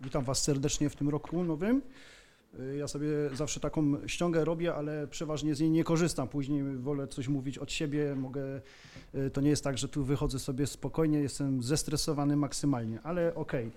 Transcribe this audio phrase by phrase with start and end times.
[0.00, 1.82] Witam Was serdecznie w tym roku nowym.
[2.60, 6.28] Y, Ja sobie zawsze taką ściągę robię, ale przeważnie z niej nie korzystam.
[6.28, 8.14] Później wolę coś mówić od siebie.
[8.14, 8.60] Mogę,
[9.14, 13.70] y, to nie jest tak, że tu wychodzę sobie spokojnie, jestem zestresowany maksymalnie, ale okej.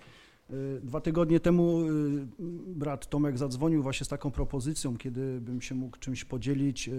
[0.52, 2.26] Y, Dwa tygodnie temu y,
[2.68, 6.90] brat Tomek zadzwonił właśnie z taką propozycją, kiedy bym się mógł czymś podzielić,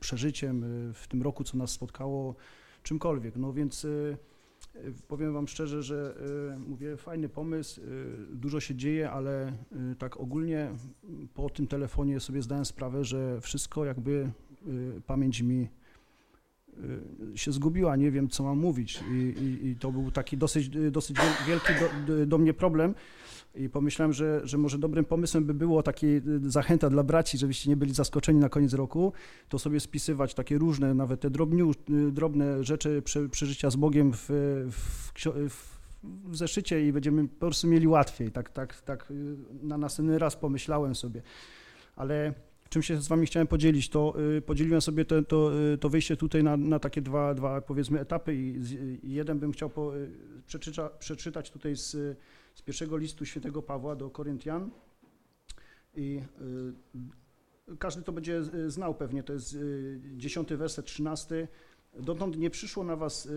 [0.00, 0.64] przeżyciem
[0.94, 2.34] w tym roku, co nas spotkało,
[2.82, 3.36] czymkolwiek.
[3.36, 3.86] No więc
[5.08, 6.14] powiem Wam szczerze, że
[6.54, 7.84] y, mówię, fajny pomysł, y,
[8.36, 9.52] dużo się dzieje, ale
[9.92, 10.70] y, tak ogólnie
[11.34, 14.30] po tym telefonie sobie zdałem sprawę, że wszystko jakby
[15.06, 15.68] pamięć mi
[17.34, 19.00] się zgubiła, nie wiem co mam mówić.
[19.10, 21.72] I, i, i to był taki dosyć, dosyć wiel- wielki
[22.06, 22.94] do- do mnie problem
[23.56, 27.70] i pomyślałem, że, że może dobrym pomysłem by było taki y, zachęta dla braci, żebyście
[27.70, 29.12] nie byli zaskoczeni na koniec roku,
[29.48, 34.12] to sobie spisywać takie różne, nawet te drobniu, y, drobne rzeczy, prze, przeżycia z Bogiem
[34.12, 34.26] w,
[34.70, 35.12] w,
[35.50, 38.30] w, w zeszycie i będziemy po prostu mieli łatwiej.
[38.30, 41.22] Tak, tak, tak y, na następny raz pomyślałem sobie.
[41.96, 42.34] Ale
[42.68, 44.14] czym się z wami chciałem podzielić, to
[44.46, 45.22] podzieliłem sobie to,
[45.80, 48.60] to, wyjście tutaj na, na takie dwa, dwa powiedzmy etapy i,
[49.02, 49.92] jeden bym chciał po,
[50.46, 52.16] przeczyta, przeczytać tutaj z,
[52.56, 54.70] z pierwszego listu świętego Pawła do Koryntian
[55.96, 56.22] i
[57.68, 61.48] y, każdy to będzie y, znał pewnie, to jest y, dziesiąty werset, trzynasty.
[62.00, 63.28] Dotąd nie przyszło na was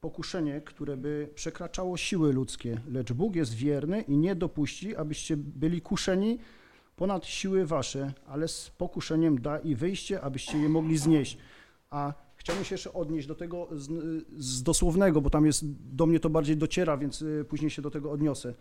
[0.00, 5.80] pokuszenie, które by przekraczało siły ludzkie, lecz Bóg jest wierny i nie dopuści, abyście byli
[5.80, 6.38] kuszeni
[6.96, 11.38] ponad siły wasze, ale z pokuszeniem da i wyjście, abyście je mogli znieść.
[11.90, 13.88] A chciałbym się jeszcze odnieść do tego z,
[14.36, 15.64] z dosłownego, bo tam jest,
[15.96, 18.54] do mnie to bardziej dociera, więc y, później się do tego odniosę.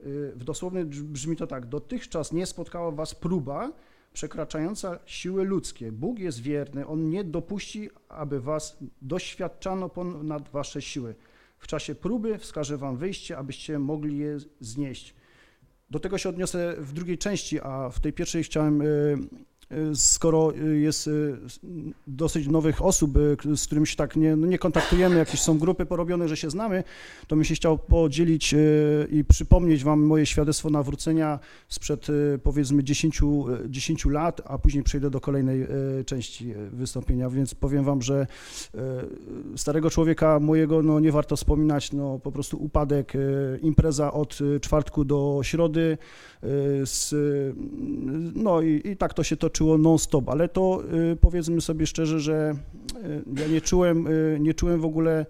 [0.00, 3.72] Y, W dosłownym brz- brzmi to tak, dotychczas nie spotkała was próba
[4.12, 5.92] przekraczająca siły ludzkie.
[5.92, 11.14] Bóg jest wierny, On nie dopuści, aby was doświadczano ponad wasze siły.
[11.58, 15.14] W czasie próby wskaże wam wyjście, abyście mogli je znieść.
[15.90, 19.16] Do tego się odniosę w drugiej części, a w tej pierwszej chciałem, y,
[19.94, 21.36] skoro y, jest y,
[22.06, 25.86] dosyć nowych osób, y, z którymi się tak nie, no nie kontaktujemy, jakieś są grupy
[25.86, 26.84] porobione, że się znamy,
[27.26, 31.38] to bym się chciał podzielić y, i przypomnieć Wam moje świadectwo nawrócenia
[31.68, 33.24] sprzed y, powiedzmy 10, y,
[33.70, 38.26] 10 lat, a później przejdę do kolejnej y, części y, wystąpienia, więc powiem Wam, że
[38.74, 38.78] y,
[39.58, 44.60] starego człowieka mojego no, nie warto wspominać, no po prostu upadek, y, impreza od y,
[44.60, 45.98] czwartku do środy,
[46.44, 47.54] y, z, y,
[48.34, 50.82] no i, i tak to się toczyło non-stop, ale to
[51.12, 52.54] y, powiedzmy sobie szczerze, że
[53.36, 55.26] y, ja nie czułem, y, nie czułem w ogóle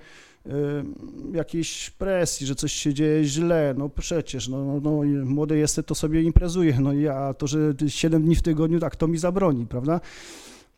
[1.33, 5.95] jakiejś presji, że coś się dzieje źle, no przecież, no, no, no młody jestem, to
[5.95, 10.01] sobie imprezuję, no ja to, że 7 dni w tygodniu, tak to mi zabroni, prawda?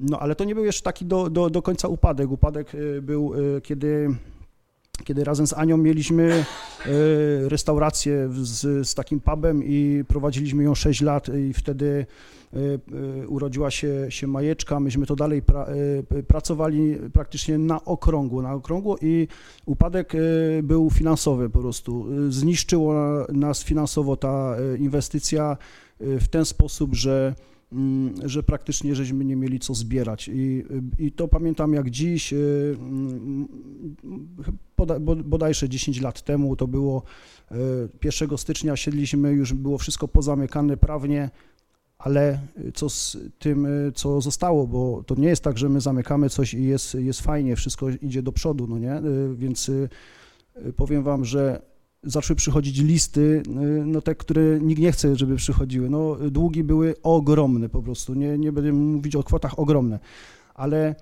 [0.00, 2.30] No ale to nie był jeszcze taki do, do, do końca upadek.
[2.30, 4.08] Upadek był, kiedy,
[5.04, 6.44] kiedy razem z Anią mieliśmy
[7.48, 12.06] restaurację z, z takim pubem i prowadziliśmy ją 6 lat i wtedy
[13.28, 15.66] urodziła się, się Majeczka, myśmy to dalej pra,
[16.12, 19.28] y, pracowali praktycznie na okrągło, na okrągło i
[19.66, 22.12] upadek y, był finansowy po prostu.
[22.28, 22.94] Y, Zniszczyło
[23.28, 25.56] nas finansowo ta y, inwestycja
[26.00, 27.34] y, w ten sposób, że
[27.72, 30.30] mm, że praktycznie żeśmy nie mieli co zbierać.
[30.32, 30.64] I,
[30.98, 33.48] i to pamiętam jak dziś, y, mm,
[35.24, 37.02] bodajże 10 lat temu, to było
[37.52, 37.56] y,
[38.04, 41.30] 1 stycznia, siedliśmy, już było wszystko pozamykane prawnie,
[41.98, 42.38] ale
[42.74, 46.54] co z tym, y, co zostało, bo to nie jest tak, że my zamykamy coś
[46.54, 48.96] i jest, jest fajnie, wszystko idzie do przodu, no nie?
[48.98, 49.88] Y, Więc y,
[50.66, 51.62] y, powiem wam, że
[52.02, 55.90] zaczęły przychodzić listy, y, no te, które nikt nie chce, żeby przychodziły.
[55.90, 59.98] No, długi były ogromne po prostu, nie, nie będę mówić o kwotach ogromne,
[60.54, 60.94] ale,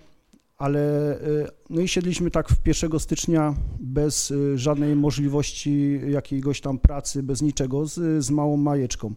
[0.56, 6.78] ale y, no i siedliśmy tak w 1 stycznia bez y, żadnej możliwości jakiegoś tam
[6.78, 9.14] pracy, bez niczego, z, z małą majeczką.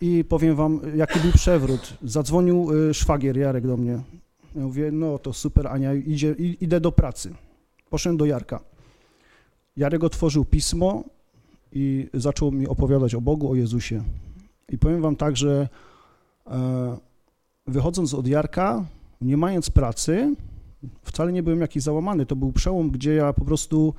[0.00, 1.94] I powiem wam, jaki był przewrót.
[2.02, 3.98] Zadzwonił y, szwagier Jarek do mnie.
[4.54, 7.34] Ja mówię, no to super Ania, idzie, idę do pracy.
[7.90, 8.60] Poszedłem do Jarka.
[9.76, 11.04] Jarek otworzył pismo
[11.72, 14.02] i zaczął mi opowiadać o Bogu, o Jezusie.
[14.68, 15.68] I powiem wam tak, że
[16.46, 16.96] e,
[17.66, 18.84] wychodząc od Jarka,
[19.20, 20.34] nie mając pracy,
[21.02, 22.26] wcale nie byłem jakiś załamany.
[22.26, 23.94] To był przełom, gdzie ja po prostu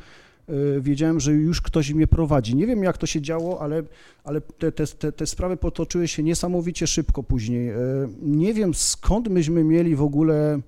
[0.81, 2.55] wiedziałem, że już ktoś mnie prowadzi.
[2.55, 3.83] Nie wiem, jak to się działo, ale,
[4.23, 7.69] ale te, te, te, sprawy potoczyły się niesamowicie szybko później.
[7.69, 7.75] E,
[8.21, 10.59] nie wiem, skąd myśmy mieli w ogóle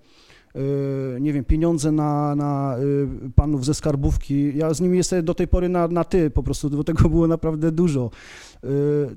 [0.55, 2.75] y, nie wiem, pieniądze na, na
[3.35, 4.57] panów ze skarbówki.
[4.57, 7.27] Ja z nimi jestem do tej pory na, na ty, po prostu, bo tego było
[7.27, 8.09] naprawdę dużo.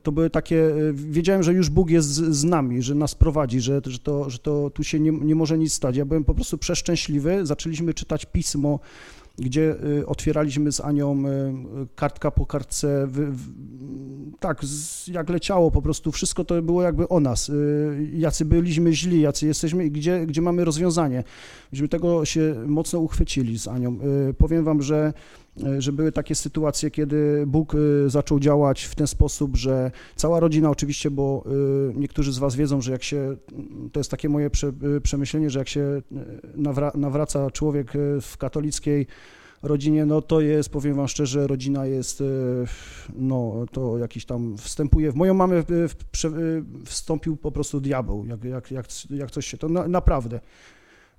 [0.02, 3.80] To były takie, wiedziałem, że już Bóg jest z, z nami, że nas prowadzi, że,
[3.84, 5.96] że, to, że to tu się nie, nie może nic stać.
[5.96, 8.80] Ja byłem po prostu przeszczęśliwy, zaczęliśmy czytać pismo,
[9.40, 11.52] gdzie y, otwieraliśmy z Anią y,
[11.94, 13.08] kartka po kartce,
[14.40, 14.62] tak,
[15.06, 19.46] jak leciało po prostu, wszystko to było jakby o nas, y, jacy byliśmy źli, jacy
[19.46, 21.24] jesteśmy i gdzie, gdzie mamy rozwiązanie.
[21.72, 23.98] Myśmy tego się mocno uchwycili z Anią.
[24.38, 25.12] Powiem wam, że,
[25.78, 30.70] że były takie sytuacje, kiedy Bóg y, zaczął działać w ten sposób, że cała rodzina
[30.70, 31.44] oczywiście, bo
[31.90, 33.36] y, niektórzy z was wiedzą, że jak się,
[33.92, 34.72] to jest takie moje prze,
[35.02, 36.02] przemyślenie, że jak się
[36.54, 39.06] nawra, nawraca człowiek w katolickiej
[39.62, 42.22] rodzinie, no to jest, powiem wam szczerze, rodzina jest,
[43.14, 45.62] no to jakiś tam wstępuje, w moją mamę
[46.84, 50.40] wstąpił po prostu diabeł, jak, jak, jak, jak coś się, to na, naprawdę.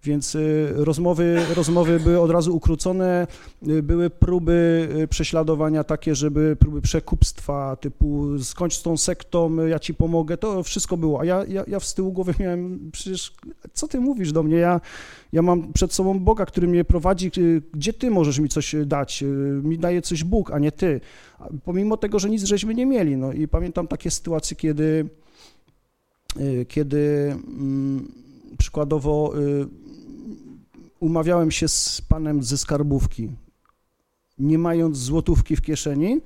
[0.04, 3.28] Więc y, rozmowy, rozmowy były od razu ukrócone,
[3.68, 9.80] y, były próby y, prześladowania takie, żeby próby przekupstwa typu skończ z tą sektą, ja
[9.80, 11.20] ci pomogę, to wszystko było.
[11.20, 13.34] A ja, ja, ja z tyłu głowy miałem, przecież
[13.74, 14.82] co ty mówisz do mnie, ja,
[15.34, 17.32] ja mam przed sobą Boga, który mnie prowadzi,
[17.74, 19.24] gdzie ty możesz mi coś dać,
[19.64, 21.02] mi daje coś Bóg, a nie ty.
[21.64, 25.10] Pomimo tego, że nic żeśmy nie mieli, no i pamiętam takie sytuacje, kiedy,
[26.68, 28.12] kiedy mm,
[28.58, 29.34] przykładowo
[31.02, 33.32] umawiałem się z panem ze skarbówki,
[34.40, 36.22] nie mając złotówki w kieszeni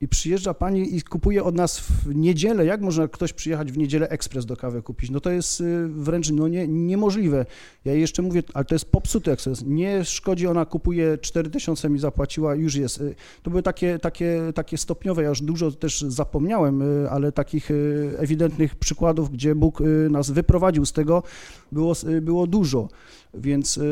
[0.00, 4.08] i przyjeżdża pani i kupuje od nas w niedzielę, jak można ktoś przyjechać w niedzielę
[4.08, 5.10] ekspres do kawy kupić?
[5.10, 7.46] No to jest y, wręcz no nie, niemożliwe.
[7.84, 12.54] Ja jeszcze mówię, ale to jest popsuty ekspres, nie szkodzi, ona kupuje 4000 mi zapłaciła,
[12.54, 13.00] już jest.
[13.00, 17.70] Y, To były takie, takie, takie stopniowe, ja już dużo też zapomniałem, y, ale takich
[18.18, 21.22] ewidentnych przykładów, gdzie Bóg nas wyprowadził z tego,
[21.72, 22.88] było, było dużo.
[23.38, 23.82] Więc y,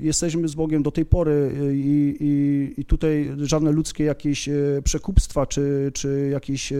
[0.00, 4.82] jesteśmy z Bogiem do tej pory y, i, i, i tutaj żadne ludzkie jakieś y,
[4.84, 6.72] przekupstwa czy, czy jakieś,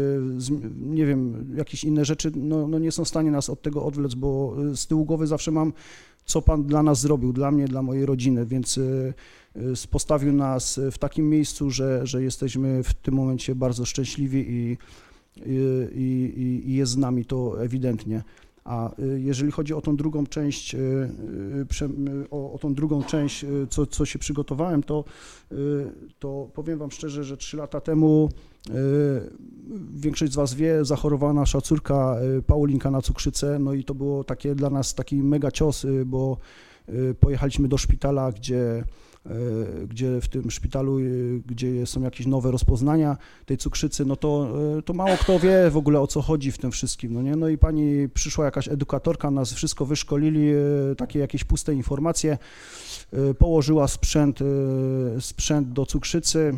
[0.80, 4.14] nie wiem, jakieś inne rzeczy no, no nie są w stanie nas od tego odwlec,
[4.14, 5.72] bo z tyłu głowy zawsze mam,
[6.24, 8.80] co Pan dla nas zrobił, dla mnie, dla mojej rodziny, więc
[9.90, 14.78] postawił nas w takim miejscu, że, że jesteśmy w tym momencie bardzo szczęśliwi i,
[15.46, 15.52] i,
[15.94, 18.22] i, i jest z nami to ewidentnie.
[18.64, 23.46] A y, jeżeli chodzi o tą drugą część, y, y, o, o tą drugą część,
[23.70, 25.04] co, co się przygotowałem, to,
[26.18, 28.28] to powiem Wam szczerze, że trzy lata temu
[29.94, 32.16] większość z Was wie, zachorowała nasza córka
[32.46, 36.36] Paulinka na cukrzycę, no i to było takie dla nas taki mega cios, bo
[37.20, 38.84] pojechaliśmy do szpitala, gdzie
[39.88, 44.82] gdzie w tym szpitalu, y, gdzie są jakieś nowe rozpoznania tej cukrzycy, no to, y,
[44.82, 47.36] to mało kto wie w ogóle o co chodzi w tym wszystkim, no nie?
[47.36, 50.50] No i pani przyszła jakaś edukatorka, nas wszystko wyszkolili,
[50.96, 52.38] takie jakieś puste informacje,
[53.38, 54.38] położyła sprzęt,
[55.20, 56.54] sprzęt do cukrzycy,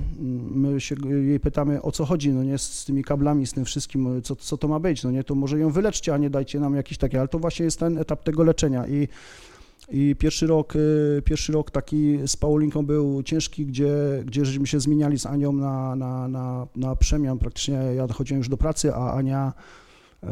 [0.50, 4.22] my się jej pytamy o co chodzi, no nie, z tymi kablami, z tym wszystkim,
[4.22, 6.74] co, co to ma być, no nie, to może ją wyleczcie, a nie dajcie nam
[6.74, 9.08] jakieś takie, ale to właśnie jest ten etap tego leczenia i
[9.92, 13.94] i pierwszy rok, y, pierwszy rok taki z Paulinką był ciężki, gdzie,
[14.26, 17.38] gdzie żeśmy się zmieniali z Anią na, na, na, na przemian.
[17.38, 19.52] Praktycznie ja dochodziłem już do pracy, a Ania
[20.22, 20.28] e,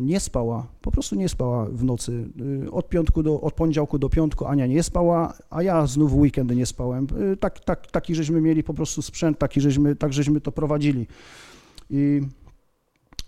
[0.00, 2.28] nie spała, po prostu nie spała w nocy.
[2.66, 6.14] Y, Od piątku do, od poniedziałku do piątku Ania nie spała, a ja znów w
[6.14, 7.06] weekendy nie spałem.
[7.32, 11.06] Y, Tak, tak, taki żeśmy mieli po prostu sprzęt, taki żeśmy, tak żeśmy to prowadzili.
[11.90, 12.20] I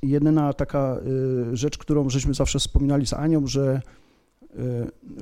[0.02, 0.96] jedyna taka
[1.52, 4.00] y, rzecz, którą żeśmy zawsze wspominali z Anią, że y,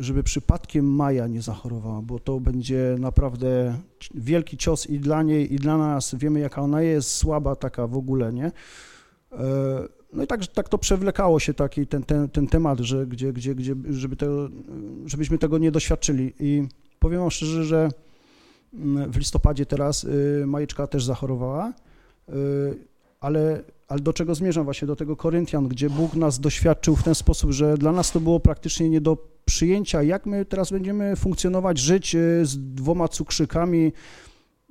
[0.01, 3.79] żeby przypadkiem Maja nie zachorowała, bo to będzie naprawdę
[4.15, 6.15] wielki cios i dla niej, i dla nas.
[6.15, 8.53] Wiemy, jaka ona jest, słaba taka w ogóle, nie?
[9.33, 13.33] E, No i tak, tak to przewlekało się taki ten, ten, ten temat, że gdzie,
[13.33, 14.17] gdzie, gdzie, żeby
[15.07, 16.35] żebyśmy tego nie doświadczyli.
[16.41, 17.89] I powiem wam szczerze, że
[18.75, 21.73] mm, w listopadzie teraz y, Majeczka też zachorowała,
[22.29, 22.33] y,
[23.21, 24.89] ale, ale do czego zmierzam właśnie?
[24.89, 28.41] Do tego Koryntian, gdzie Bóg nas doświadczył w ten sposób, że dla nas to było
[28.41, 33.93] praktycznie nie do przyjęcia, jak my teraz będziemy funkcjonować, żyć y, z dwoma cukrzykami,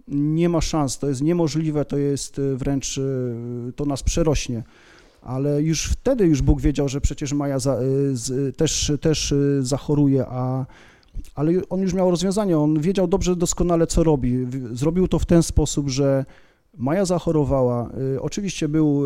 [0.07, 4.63] nie ma szans, to jest niemożliwe, to jest y, wręcz, y, to nas przerośnie.
[5.21, 7.77] Ale już wtedy już Bóg wiedział, że przecież Maja za,
[8.13, 10.65] z, też, też zachoruje, a,
[11.35, 14.47] ale on już miał rozwiązanie, on wiedział dobrze, doskonale co robi.
[14.71, 16.25] Zrobił to w ten sposób, że
[16.77, 17.89] Maja zachorowała.
[18.15, 19.05] Y, Oczywiście był,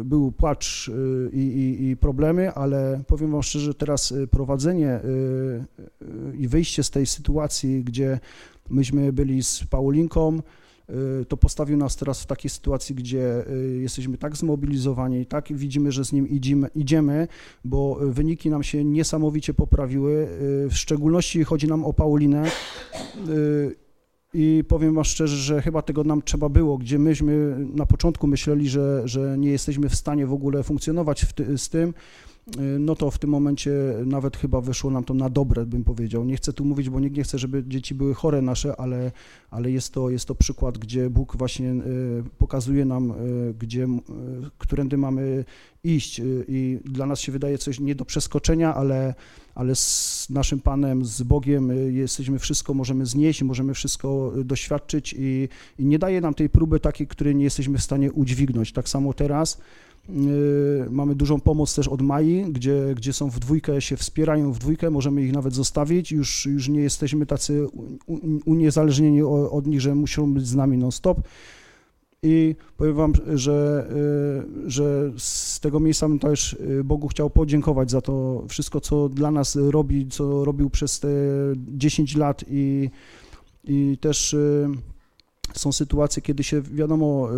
[0.00, 5.00] y, był płacz y, i, i, i problemy, ale powiem Wam szczerze, teraz prowadzenie
[6.38, 8.20] i wyjście z tej sytuacji, gdzie
[8.70, 10.42] myśmy byli z Paulinką,
[11.28, 13.44] to postawił nas teraz w takiej sytuacji, gdzie
[13.80, 17.28] jesteśmy tak zmobilizowani, tak widzimy, że z nim idziemy, idziemy,
[17.64, 20.28] bo wyniki nam się niesamowicie poprawiły.
[20.70, 22.50] W szczególności chodzi nam o Paulinę.
[24.34, 28.68] I powiem Wam szczerze, że chyba tego nam trzeba było, gdzie myśmy na początku myśleli,
[28.68, 31.94] że, że nie jesteśmy w stanie w ogóle funkcjonować ty, z tym,
[32.78, 33.70] no to w tym momencie
[34.06, 36.24] nawet chyba wyszło nam to na dobre, bym powiedział.
[36.24, 39.12] Nie chcę tu mówić, bo nikt nie chce, żeby dzieci były chore nasze, ale,
[39.50, 41.82] ale jest, to, jest to przykład, gdzie Bóg właśnie e,
[42.38, 43.14] pokazuje nam, e,
[43.58, 43.86] gdzie,
[44.58, 45.44] którędy mamy
[45.84, 49.14] iść i dla nas się wydaje coś nie do przeskoczenia, ale,
[49.54, 55.48] ale z naszym Panem, z Bogiem jesteśmy wszystko, możemy znieść, możemy wszystko doświadczyć i,
[55.78, 58.72] i nie daje nam tej próby takiej, której nie jesteśmy w stanie udźwignąć.
[58.72, 59.58] Tak samo teraz
[60.90, 64.90] mamy dużą pomoc też od Mai, gdzie, gdzie są w dwójkę, się wspierają w dwójkę,
[64.90, 67.66] możemy ich nawet zostawić, już, już nie jesteśmy tacy
[68.44, 71.20] uniezależnieni od nich, że muszą być z nami non-stop.
[72.22, 73.86] I powiem Wam, że,
[74.54, 79.08] yy, że z tego miejsca bym też yy, Bogu chciał podziękować za to wszystko, co
[79.08, 81.08] dla nas robi, co robił przez te
[81.56, 82.90] 10 lat i,
[83.64, 84.36] i też
[85.52, 87.28] są sytuacje, kiedy się, wiadomo,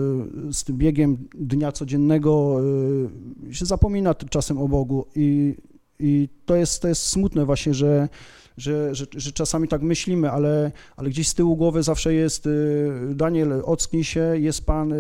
[0.48, 2.60] y, z tym biegiem dnia codziennego
[3.50, 5.54] y, się zapomina czasem o Bogu i,
[5.98, 8.08] i to, jest, to jest smutne właśnie, że,
[8.56, 12.90] że, że, że, czasami tak myślimy, ale, ale gdzieś z tyłu głowy zawsze jest y,
[13.14, 14.94] Daniel, ocknij się, jest Pan.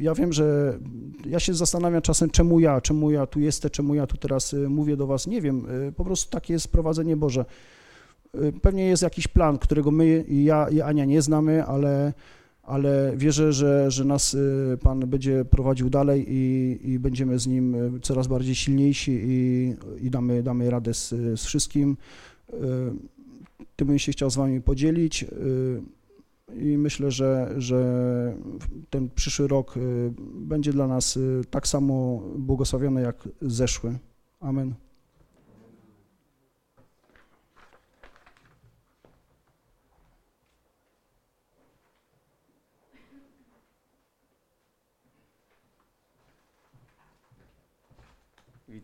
[0.00, 0.78] Ja wiem, że
[1.26, 4.96] ja się zastanawiam czasem, czemu ja, czemu ja tu jestem, czemu ja tu teraz mówię
[4.96, 7.44] do Was, nie wiem, po prostu takie jest prowadzenie Boże.
[8.62, 12.12] Pewnie jest jakiś plan, którego my ja i Ania nie znamy, ale,
[12.66, 17.74] ale wierzę, że, że nas y, Pan będzie prowadził dalej i, i będziemy z Nim
[17.96, 21.08] y, coraz bardziej silniejsi i, i damy, damy radę z,
[21.40, 21.96] z wszystkim.
[22.50, 22.56] Y,
[23.76, 25.24] tym bym się chciał z Wami podzielić
[26.54, 28.36] i myślę, że, że
[28.90, 29.74] ten przyszły rok
[30.34, 31.18] będzie dla nas
[31.50, 33.98] tak samo błogosławiony jak zeszły.
[34.40, 34.85] Amen.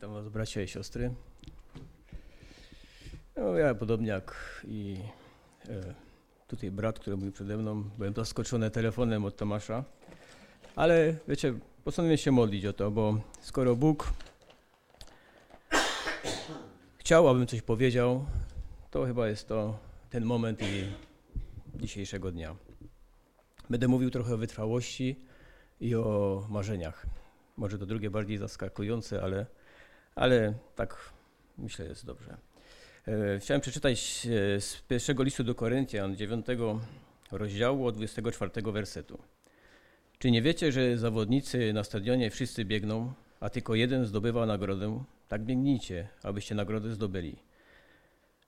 [0.03, 1.15] Witam Was, bracia i siostry.
[3.37, 4.97] No, ja podobnie jak i
[5.69, 5.95] e,
[6.49, 9.85] tutaj brat, który mówił przede mną, byłem zaskoczony telefonem od Tomasza,
[10.77, 11.55] ale wiecie,
[11.85, 14.13] postanowiłem się modlić o to, bo skoro Bóg
[16.99, 18.25] chciał, abym coś powiedział,
[18.91, 19.79] to chyba jest to
[20.11, 20.93] ten moment i
[21.75, 22.57] dzisiejszego dnia.
[23.71, 25.21] Będę mówił trochę o wytrwałości
[25.81, 27.07] i o marzeniach.
[27.57, 29.47] Może to drugie bardziej zaskakujące, ale
[30.15, 31.13] ale tak
[31.59, 32.37] myślę jest dobrze.
[33.09, 34.27] E, chciałem przeczytać
[34.57, 36.47] e, z pierwszego listu do Koryntian, 9
[37.33, 39.19] rozdziału od 24 wersetu.
[40.19, 45.05] Czy nie wiecie, że zawodnicy na stadionie wszyscy biegną, a tylko jeden zdobywa nagrodę?
[45.29, 47.37] Tak biegnijcie, abyście nagrodę zdobyli.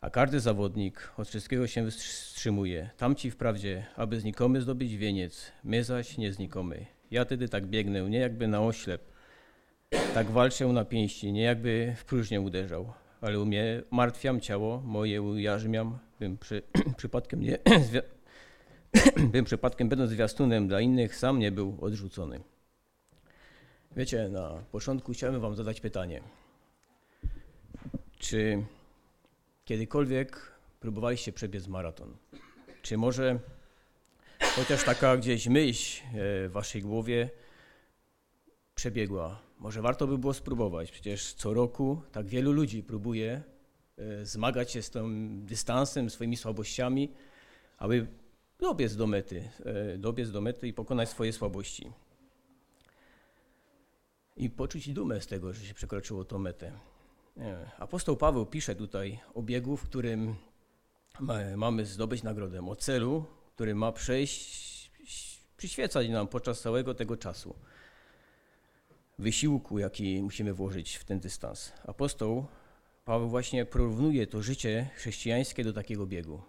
[0.00, 2.90] A każdy zawodnik od wszystkiego się wstrzymuje.
[2.96, 6.86] Tamci wprawdzie, aby znikomy zdobyć wieniec, my zaś nie znikomy.
[7.10, 9.13] Ja tedy tak biegnę, nie jakby na oślep,
[10.14, 15.98] tak walczę na pięści, nie jakby w próżnię uderzał, ale umie martwiam ciało moje, ujarzmiam,
[16.20, 16.62] bym przy,
[16.96, 17.58] przypadkiem nie,
[19.32, 22.40] bym przypadkiem będąc zwiastunem dla innych, sam nie był odrzucony.
[23.96, 26.20] Wiecie, na początku chciałem wam zadać pytanie.
[28.18, 28.64] Czy
[29.64, 32.16] kiedykolwiek próbowaliście przebiec maraton?
[32.82, 33.38] Czy może
[34.56, 36.12] chociaż taka gdzieś myśl e,
[36.48, 37.30] w waszej głowie
[38.74, 40.90] przebiegła może warto by było spróbować.
[40.90, 43.42] Przecież co roku tak wielu ludzi próbuje
[43.98, 47.12] e, zmagać się z tym dystansem, swoimi słabościami,
[47.78, 48.06] aby
[48.58, 51.92] dobiec do mety, e, dobiec do mety i pokonać swoje słabości.
[54.36, 56.72] I poczuć dumę z tego, że się przekroczyło tą metę.
[57.78, 60.34] Apostoł Paweł pisze tutaj o biegu, w którym
[61.56, 64.90] mamy zdobyć nagrodę, o celu, który ma przejść,
[65.56, 67.54] przyświecać nam podczas całego tego czasu
[69.18, 71.72] wysiłku, jaki musimy włożyć w ten dystans.
[71.86, 72.46] Apostoł
[73.04, 76.42] Paweł właśnie porównuje to życie chrześcijańskie do takiego biegu.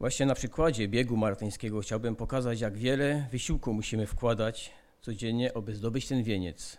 [0.00, 4.70] Właśnie na przykładzie biegu martyńskiego chciałbym pokazać, jak wiele wysiłku musimy wkładać
[5.00, 6.78] codziennie, aby zdobyć ten wieniec.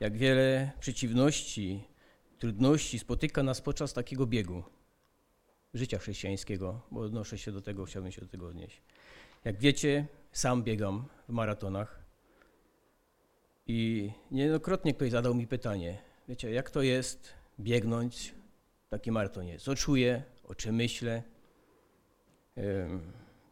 [0.00, 1.84] Jak wiele przeciwności,
[2.38, 4.62] trudności spotyka nas podczas takiego biegu
[5.74, 8.82] życia chrześcijańskiego, bo odnoszę się do tego, chciałbym się do tego odnieść.
[9.44, 12.05] Jak wiecie, sam biegam w maratonach
[13.66, 18.34] i niejednokrotnie ktoś zadał mi pytanie, wiecie, jak to jest biegnąć
[18.88, 19.58] taki maratonie?
[19.58, 21.22] Co czuję, o czym myślę?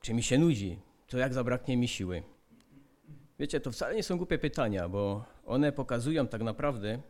[0.01, 0.79] Czy mi się nudzi?
[1.07, 2.23] To jak zabraknie mi siły?
[3.39, 7.01] Wiecie, to wcale nie są głupie pytania, bo one pokazują tak naprawdę,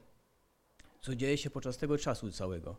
[1.00, 2.76] co dzieje się podczas tego czasu całego.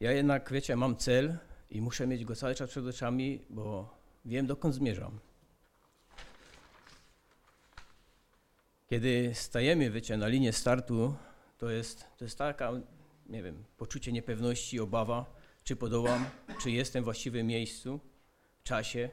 [0.00, 1.38] Ja jednak, wiecie, mam cel
[1.70, 5.18] i muszę mieć go cały czas przed oczami, bo wiem, dokąd zmierzam.
[8.92, 11.14] Kiedy stajemy, wiecie, na linię startu,
[11.58, 12.72] to jest, to jest taka,
[13.26, 15.34] nie wiem, poczucie niepewności, obawa,
[15.64, 16.26] czy podołam,
[16.60, 18.00] czy jestem w właściwym miejscu,
[18.64, 19.10] czasie.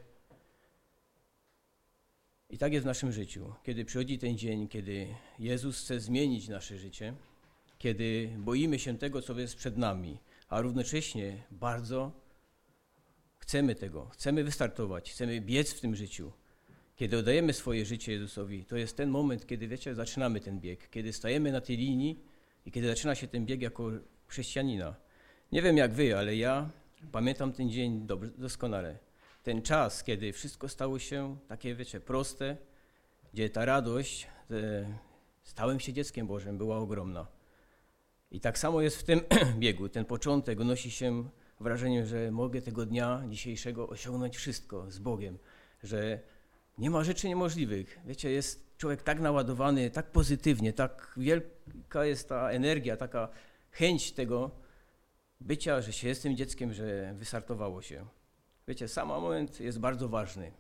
[2.50, 3.54] I tak jest w naszym życiu.
[3.64, 5.08] Kiedy przychodzi ten dzień, kiedy
[5.40, 7.14] Jezus chce zmienić nasze życie,
[7.78, 10.18] kiedy boimy się tego, co jest przed nami,
[10.50, 12.12] a równocześnie bardzo
[13.38, 16.32] chcemy tego, chcemy wystartować, chcemy biec w tym życiu.
[17.00, 21.14] Kiedy oddajemy swoje życie Jezusowi, to jest ten moment, kiedy wiecie, zaczynamy ten bieg, kiedy
[21.14, 22.24] stajemy na tej linii
[22.66, 23.92] i kiedy zaczyna się ten bieg jako
[24.28, 24.96] chrześcijanina.
[25.52, 26.70] Nie wiem jak wy, ale ja
[27.12, 28.98] pamiętam ten dzień dobrze, doskonale.
[29.44, 32.58] Ten czas, kiedy wszystko stało się takie, wiecie, proste,
[33.34, 34.28] gdzie ta radość,
[35.44, 37.28] stałem się dzieckiem Bożym, była ogromna.
[38.32, 39.22] I tak samo jest w tym
[39.60, 39.90] biegu.
[39.90, 41.30] Ten początek unosi się
[41.60, 45.38] wrażeniem, że mogę tego dnia dzisiejszego osiągnąć wszystko z Bogiem,
[45.84, 46.20] że
[46.80, 48.00] nie ma rzeczy niemożliwych.
[48.06, 53.30] Wiecie, jest człowiek tak naładowany, tak pozytywnie, tak wielka jest ta energia, taka
[53.72, 54.52] chęć tego
[55.42, 58.06] bycia, że się jestem dzieckiem, że wystartowało się.
[58.68, 60.52] Wiecie, sam moment jest bardzo ważny.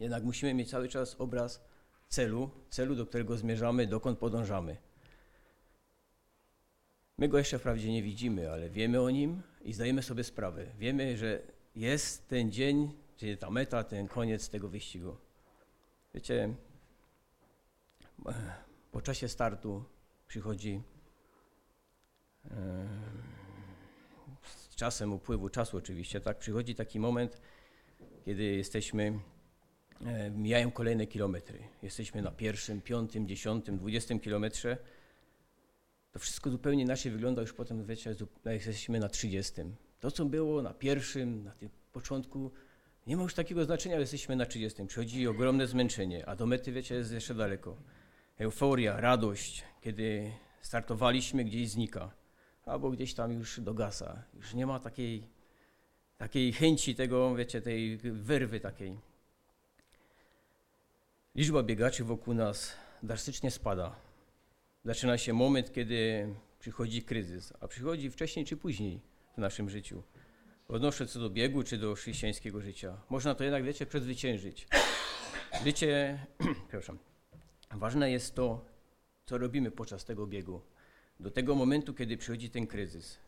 [0.00, 1.64] Jednak musimy mieć cały czas obraz
[2.08, 4.76] celu, celu, do którego zmierzamy, dokąd podążamy.
[7.18, 10.66] My go jeszcze wprawdzie nie widzimy, ale wiemy o nim i zdajemy sobie sprawę.
[10.78, 11.42] Wiemy, że
[11.74, 15.25] jest ten dzień, czyli ta meta, ten koniec tego wyścigu.
[16.16, 16.54] Wiecie,
[18.92, 19.84] po czasie startu
[20.26, 20.82] przychodzi
[24.42, 27.40] z czasem upływu czasu oczywiście, tak, przychodzi taki moment,
[28.24, 29.20] kiedy jesteśmy,
[30.06, 31.58] e, mijają kolejne kilometry.
[31.82, 34.76] Jesteśmy na pierwszym, piątym, dziesiątym, dwudziestym kilometrze.
[36.12, 39.76] To wszystko zupełnie inaczej wygląda już potem, wiecie, jesteśmy na trzydziestym.
[40.00, 42.50] To, co było na pierwszym, na tym początku,
[43.06, 44.86] nie ma już takiego znaczenia, ale jesteśmy na 30.
[44.86, 47.76] Przychodzi ogromne zmęczenie, a do mety, wiecie, jest jeszcze daleko.
[48.38, 52.10] Euforia, radość, kiedy startowaliśmy, gdzieś znika,
[52.64, 54.22] albo gdzieś tam już dogasa.
[54.34, 55.22] Już nie ma takiej,
[56.18, 58.98] takiej chęci tego, wiecie, tej wyrwy takiej.
[61.34, 62.72] Liczba biegaczy wokół nas
[63.02, 63.96] drastycznie spada.
[64.84, 69.00] Zaczyna się moment, kiedy przychodzi kryzys, a przychodzi wcześniej czy później
[69.34, 70.02] w naszym życiu
[70.68, 73.00] odnoszę co do biegu czy do chrześcijańskiego życia.
[73.10, 74.68] Można to jednak, wiecie, przezwyciężyć.
[75.64, 76.18] Wiecie,
[76.68, 76.98] przepraszam,
[77.70, 78.64] ważne jest to,
[79.26, 80.60] co robimy podczas tego biegu.
[81.20, 83.18] Do tego momentu, kiedy przychodzi ten kryzys.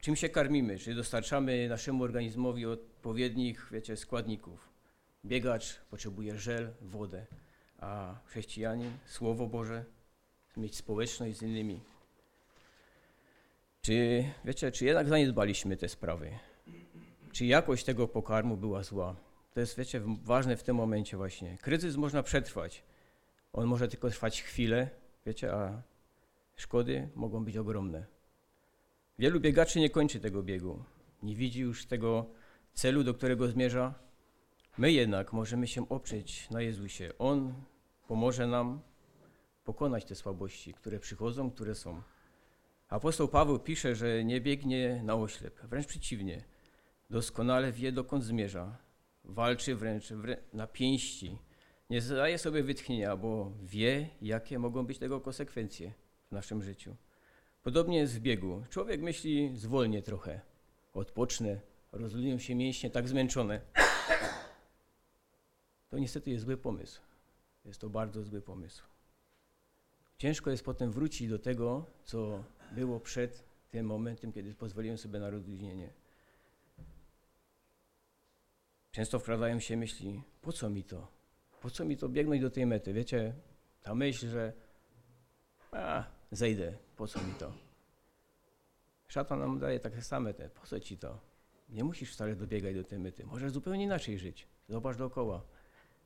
[0.00, 0.78] Czym się karmimy?
[0.78, 4.68] Czy dostarczamy naszemu organizmowi odpowiednich, wiecie, składników?
[5.24, 7.26] Biegacz potrzebuje żel, wodę,
[7.78, 9.84] a chrześcijanin, Słowo Boże,
[10.56, 11.80] mieć społeczność z innymi.
[13.82, 16.30] Czy, wiecie, czy jednak zaniedbaliśmy te sprawy?
[17.32, 19.16] Czy jakość tego pokarmu była zła?
[19.54, 21.58] To jest, wiecie, ważne w tym momencie właśnie.
[21.58, 22.84] Kryzys można przetrwać.
[23.52, 24.90] On może tylko trwać chwilę,
[25.26, 25.82] wiecie, a
[26.56, 28.06] szkody mogą być ogromne.
[29.18, 30.84] Wielu biegaczy nie kończy tego biegu.
[31.22, 32.26] Nie widzi już tego
[32.74, 33.94] celu, do którego zmierza.
[34.78, 37.12] My jednak możemy się oprzeć na Jezusie.
[37.18, 37.54] On
[38.08, 38.80] pomoże nam
[39.64, 42.02] pokonać te słabości, które przychodzą, które są.
[42.92, 46.44] Apostoł Paweł pisze, że nie biegnie na oślep, wręcz przeciwnie.
[47.10, 48.76] Doskonale wie, dokąd zmierza.
[49.24, 50.12] Walczy wręcz
[50.52, 51.38] na pięści.
[51.90, 55.92] Nie zadaje sobie wytchnienia, bo wie, jakie mogą być tego konsekwencje
[56.28, 56.96] w naszym życiu.
[57.62, 58.64] Podobnie jest w biegu.
[58.70, 60.40] Człowiek myśli, zwolnię trochę,
[60.94, 61.60] odpocznę,
[61.92, 63.60] rozludią się mięśnie tak zmęczone.
[65.90, 67.00] To niestety jest zły pomysł.
[67.64, 68.82] Jest to bardzo zły pomysł.
[70.18, 75.30] Ciężko jest potem wrócić do tego, co było przed tym momentem, kiedy pozwoliłem sobie na
[75.30, 75.90] rozluźnienie.
[78.92, 81.08] Często wkradają się myśli, po co mi to?
[81.60, 82.92] Po co mi to biegnąć do tej mety?
[82.92, 83.34] Wiecie,
[83.82, 84.52] ta myśl, że
[85.72, 87.52] a, zejdę, po co mi to?
[89.08, 91.18] Szatan nam daje takie same te, po co ci to?
[91.68, 93.26] Nie musisz wcale dobiegać do tej mety.
[93.26, 94.48] Możesz zupełnie inaczej żyć.
[94.68, 95.42] Zobacz dookoła.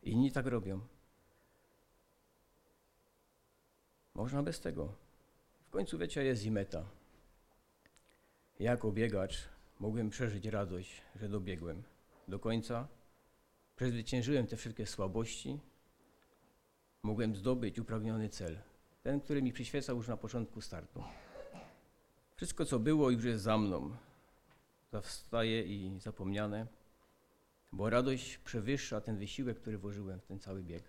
[0.03, 0.81] Inni tak robią.
[4.15, 5.06] Można bez tego.
[5.77, 6.85] Końcu wiecie, jest i meta.
[8.61, 9.49] Jako biegacz
[9.81, 11.83] mogłem przeżyć radość, że dobiegłem
[12.29, 12.89] do końca.
[13.77, 15.61] Przezwyciężyłem te wszystkie słabości.
[17.03, 18.59] Mogłem zdobyć upragniony cel.
[19.03, 21.03] Ten, który mi przyświecał już na początku startu.
[22.37, 23.97] Wszystko, co było, już jest za mną.
[24.93, 26.67] Zawstaje i zapomniane.
[27.73, 30.85] bo radość przewyższa ten wysiłek, który włożyłem w ten cały bieg.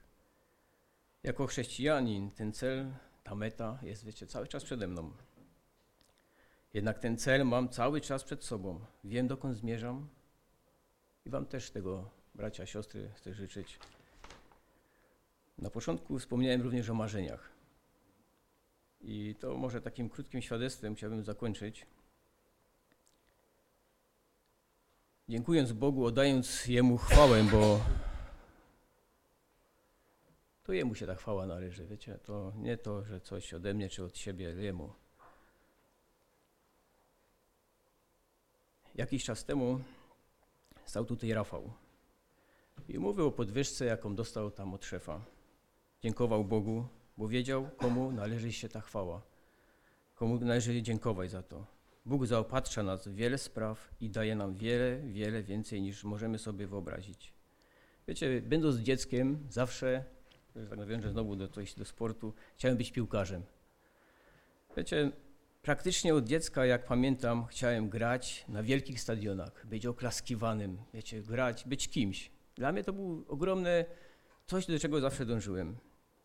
[1.24, 2.92] Jako chrześcijanin ten cel,
[3.28, 5.12] ta meta jest, wiecie, cały czas przede mną.
[6.74, 8.80] Jednak ten cel mam cały czas przed sobą.
[9.04, 10.10] Wiem, dokąd zmierzam
[11.26, 13.80] i Wam też tego, bracia, siostry, chcę życzyć.
[15.58, 17.50] Na początku wspomniałem również o marzeniach.
[19.02, 21.86] I to może takim krótkim świadectwem chciałbym zakończyć.
[25.30, 27.80] Dziękując Bogu, oddając Jemu chwałę, bo
[30.68, 34.04] to Jemu się ta chwała należy, wiecie, to nie to, że coś ode mnie czy
[34.04, 34.94] od siebie, Jemu.
[38.96, 39.80] Jakiś czas temu
[40.86, 41.74] stał tutaj Rafał
[42.90, 45.22] i mówił o podwyżce, jaką dostał tam od szefa.
[46.02, 49.22] Dziękował Bogu, bo wiedział, komu należy się ta chwała,
[50.16, 51.66] komu należy dziękować za to.
[52.06, 56.68] Bóg zaopatrza nas w wiele spraw i daje nam wiele, wiele więcej niż możemy sobie
[56.68, 57.34] wyobrazić.
[58.08, 60.17] Wiecie, będąc dzieckiem, zawsze,
[60.78, 63.44] nawiążę znowu do, coś, do sportu, chciałem być piłkarzem.
[64.78, 65.12] Wiecie,
[65.62, 71.90] praktycznie od dziecka, jak pamiętam, chciałem grać na wielkich stadionach, być oklaskiwanym, wiecie, grać, być
[71.90, 72.32] kimś.
[72.56, 73.86] Dla mnie to było ogromne
[74.46, 75.78] coś, do czego zawsze dążyłem.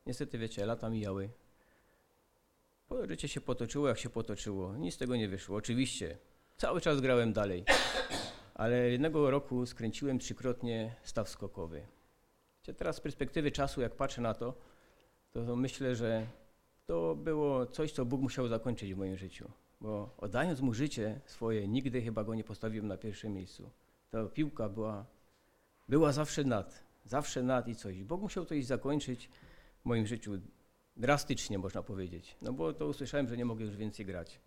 [0.06, 1.30] Niestety, wiecie, lata mijały.
[3.08, 4.76] Życie się potoczyło, jak się potoczyło.
[4.76, 5.56] Nic z tego nie wyszło.
[5.56, 6.18] Oczywiście,
[6.56, 7.64] cały czas grałem dalej.
[8.54, 11.86] Ale jednego roku skręciłem trzykrotnie staw skokowy.
[12.76, 14.54] Teraz z perspektywy czasu, jak patrzę na to,
[15.32, 16.26] to myślę, że
[16.86, 19.50] to było coś, co Bóg musiał zakończyć w moim życiu.
[19.80, 23.70] Bo oddając mu życie swoje, nigdy chyba go nie postawiłem na pierwszym miejscu.
[24.10, 25.06] Ta piłka była,
[25.88, 28.02] była zawsze nad, zawsze nad i coś.
[28.02, 29.28] Bóg musiał coś zakończyć
[29.82, 30.32] w moim życiu
[30.96, 32.36] drastycznie, można powiedzieć.
[32.42, 34.40] No bo to usłyszałem, że nie mogę już więcej grać.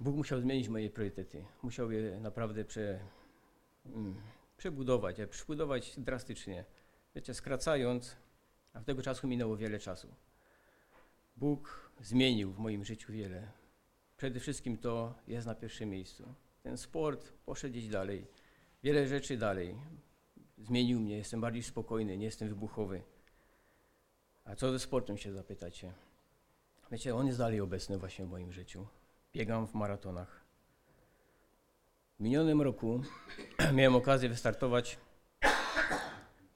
[0.00, 1.44] Bóg musiał zmienić moje priorytety.
[1.62, 3.00] Musiał je naprawdę prze,
[3.86, 4.14] mm,
[4.64, 6.64] przebudować, je przebudować drastycznie.
[7.14, 8.16] Wiecie, skracając,
[8.72, 10.08] a w tego czasu minęło wiele czasu.
[11.36, 13.50] Bóg zmienił w moim życiu wiele.
[14.16, 16.34] Przede wszystkim to jest na pierwszym miejscu.
[16.62, 18.26] Ten sport poszedł gdzieś dalej.
[18.82, 19.76] Wiele rzeczy dalej.
[20.58, 23.02] Zmienił mnie, jestem bardziej spokojny, nie jestem wybuchowy.
[24.44, 25.92] A co ze sportem się zapytacie?
[26.90, 28.86] Wiecie, on jest dalej obecny właśnie w moim życiu.
[29.32, 30.43] Biegam w maratonach.
[32.16, 33.02] W minionym roku
[33.74, 34.98] miałem okazję wystartować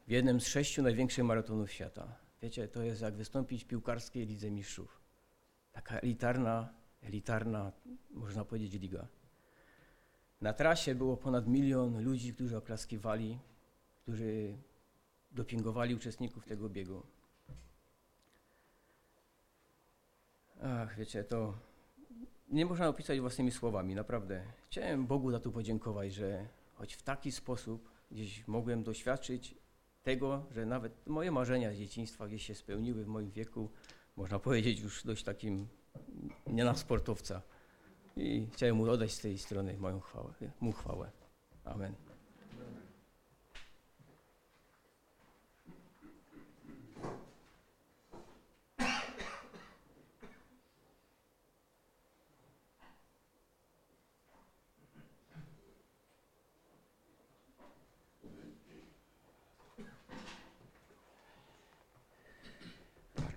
[0.07, 2.17] w jednym z sześciu największych maratonów świata.
[2.43, 5.01] Wiecie, to jest jak wystąpić w piłkarskiej Lidze Mistrzów.
[5.73, 7.73] Taka elitarna, elitarna,
[8.11, 9.07] można powiedzieć, liga.
[10.41, 13.39] Na trasie było ponad milion ludzi, którzy oklaskiwali,
[14.03, 14.59] którzy
[15.33, 17.03] dopingowali uczestników tego biegu.
[20.63, 21.68] Ach, wiecie, to
[22.51, 24.43] nie można opisać własnymi słowami, naprawdę.
[24.71, 29.55] Chciałem Bogu za to podziękować, że choć w taki sposób gdzieś mogłem doświadczyć
[30.03, 33.71] tego, że nawet moje marzenia z dzieciństwa gdzieś się spełniły w moim wieku,
[34.17, 35.69] można powiedzieć już dość takim
[36.47, 37.43] nie na sportowca.
[38.17, 41.11] I chciałem mu oddać z tej strony moją chwałę, mu chwałę.
[41.65, 42.08] Amen.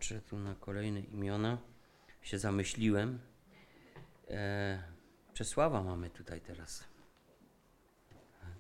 [0.02, 1.58] Patrzę tu na kolejne imiona.
[2.22, 3.20] Się zamyśliłem.
[4.30, 4.84] E,
[5.34, 6.84] Czesława mamy tutaj teraz.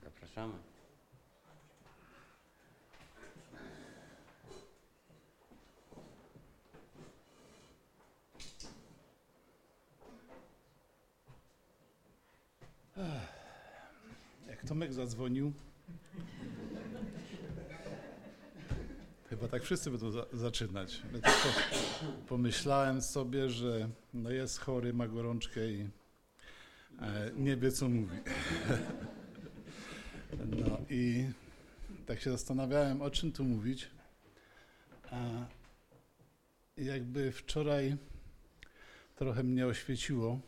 [0.03, 0.53] Zapraszamy.
[14.47, 15.53] Jak Tomek zadzwonił,
[19.31, 21.01] chyba tak wszyscy będą za zaczynać.
[21.13, 21.33] Ja
[22.27, 25.89] pomyślałem sobie, że no jest chory, ma gorączkę i
[27.01, 28.17] e, nie wie co mówi.
[30.47, 31.29] No i
[32.05, 33.91] tak się zastanawiałem, o czym tu mówić.
[35.11, 35.17] A
[36.77, 37.97] jakby wczoraj
[39.15, 40.39] trochę mnie oświeciło.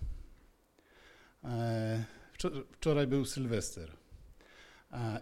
[1.44, 2.04] E,
[2.38, 3.92] wczor- wczoraj był Sylwester.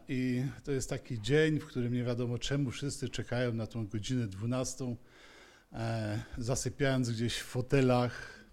[0.08, 4.28] I to jest taki dzień, w którym nie wiadomo czemu wszyscy czekają na tą godzinę
[4.28, 4.96] 12,
[5.74, 8.44] e, zasypiając gdzieś w fotelach,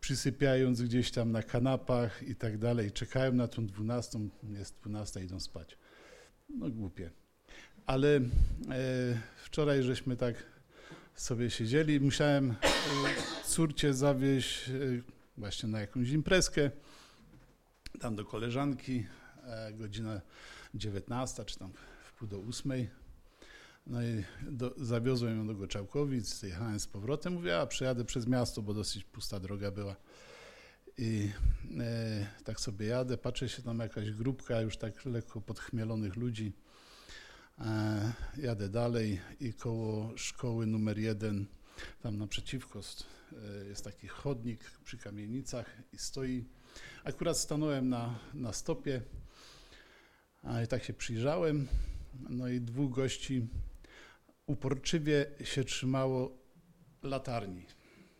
[0.00, 2.92] przysypiając gdzieś tam na kanapach i tak dalej.
[2.92, 5.78] Czekają na tą 12, jest 12, idą spać.
[6.48, 7.10] No głupie.
[7.86, 8.20] Ale e,
[9.36, 10.34] wczoraj żeśmy tak
[11.14, 12.00] sobie siedzieli.
[12.00, 12.54] Musiałem e,
[13.44, 14.70] córcie zawieźć
[15.36, 16.70] właśnie na jakąś imprezkę,
[18.00, 19.06] tam do koleżanki,
[19.72, 20.20] godzina
[20.74, 21.72] 19 czy tam
[22.04, 22.90] w pół do ósmej.
[23.86, 28.62] No i do, zawiozłem ją do Goczałkowic, jechałem z powrotem, mówię, a przejadę przez miasto,
[28.62, 29.96] bo dosyć pusta droga była.
[30.98, 31.30] I
[31.80, 36.52] e, tak sobie jadę, patrzę się tam jakaś grupka już tak lekko podchmielonych ludzi.
[37.58, 41.46] E, jadę dalej i koło szkoły numer jeden,
[42.02, 46.44] tam naprzeciwko e, jest taki chodnik przy kamienicach i stoi.
[47.04, 49.02] Akurat stanąłem na, na stopie,
[50.64, 51.68] i tak się przyjrzałem.
[52.28, 53.46] No i dwóch gości
[54.46, 56.38] uporczywie się trzymało
[57.02, 57.66] latarni.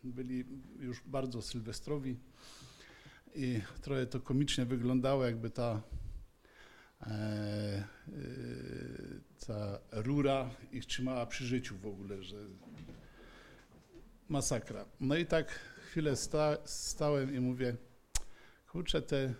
[0.03, 0.45] Byli
[0.79, 2.17] już bardzo sylwestrowi
[3.35, 5.81] i trochę to komicznie wyglądało, jakby ta,
[7.01, 7.85] e, e,
[9.47, 12.37] ta rura ich trzymała przy życiu w ogóle, że
[14.29, 14.85] masakra.
[14.99, 15.59] No i tak
[15.89, 17.75] chwilę sta, stałem i mówię,
[18.67, 19.33] kurczę, te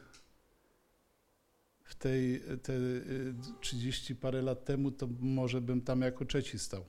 [1.85, 6.85] w tej te y, 30 parę lat temu, to może bym tam jako trzeci stał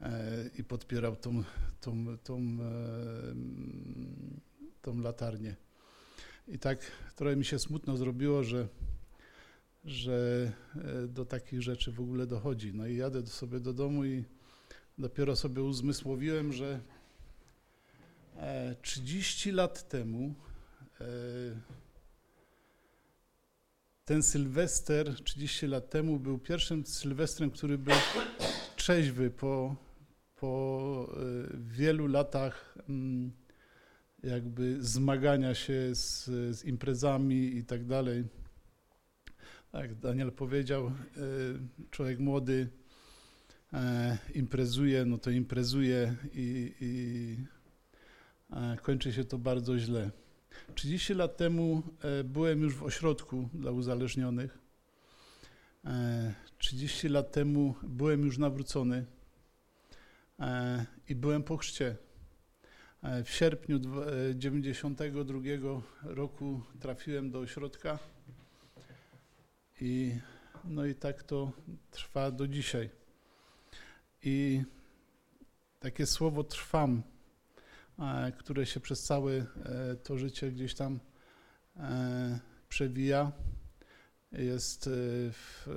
[0.00, 1.42] e, i podpierał tą,
[1.80, 3.34] tą, tą, e,
[4.82, 5.56] tą latarnię.
[6.48, 6.78] I tak
[7.16, 8.68] trochę mi się smutno zrobiło, że,
[9.84, 12.74] że e, do takich rzeczy w ogóle dochodzi.
[12.74, 14.24] No i jadę sobie do domu i
[14.98, 16.80] dopiero sobie uzmysłowiłem, że
[18.36, 20.34] e, 30 lat temu
[24.04, 27.94] ten Sylwester 30 lat temu był pierwszym Sylwestrem, który był
[28.76, 29.76] trzeźwy po,
[30.36, 33.32] po e, wielu latach mm,
[34.22, 36.24] jakby zmagania się z,
[36.56, 38.24] z imprezami i tak dalej.
[39.72, 40.92] Tak, Daniel powiedział, e,
[41.90, 42.68] człowiek młody
[43.72, 47.36] e, imprezuje, no to imprezuje i, i
[48.82, 50.10] kończy się to bardzo źle.
[50.74, 54.58] 30 lat temu e, byłem już w ośrodku dla uzależnionych.
[55.84, 59.06] E, 30 lat temu byłem już nawrócony
[60.40, 61.96] e, i byłem po chrzcie.
[63.02, 67.98] E, W sierpniu dwa- e, 92 roku trafiłem do ośrodka
[69.80, 70.14] i
[70.64, 71.52] no i tak to
[71.90, 72.90] trwa do dzisiaj.
[74.22, 74.62] I
[75.80, 77.11] takie słowo trwam e,
[78.38, 79.46] które się przez całe e,
[80.02, 81.00] to życie gdzieś tam
[81.76, 83.32] e, przewija,
[84.32, 84.90] jest e,
[85.32, 85.72] w, e,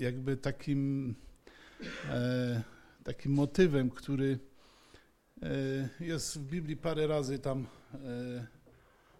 [0.00, 1.14] jakby takim,
[2.10, 2.62] e,
[3.04, 4.38] takim motywem, który
[5.42, 5.48] e,
[6.00, 8.46] jest w Biblii parę razy tam e,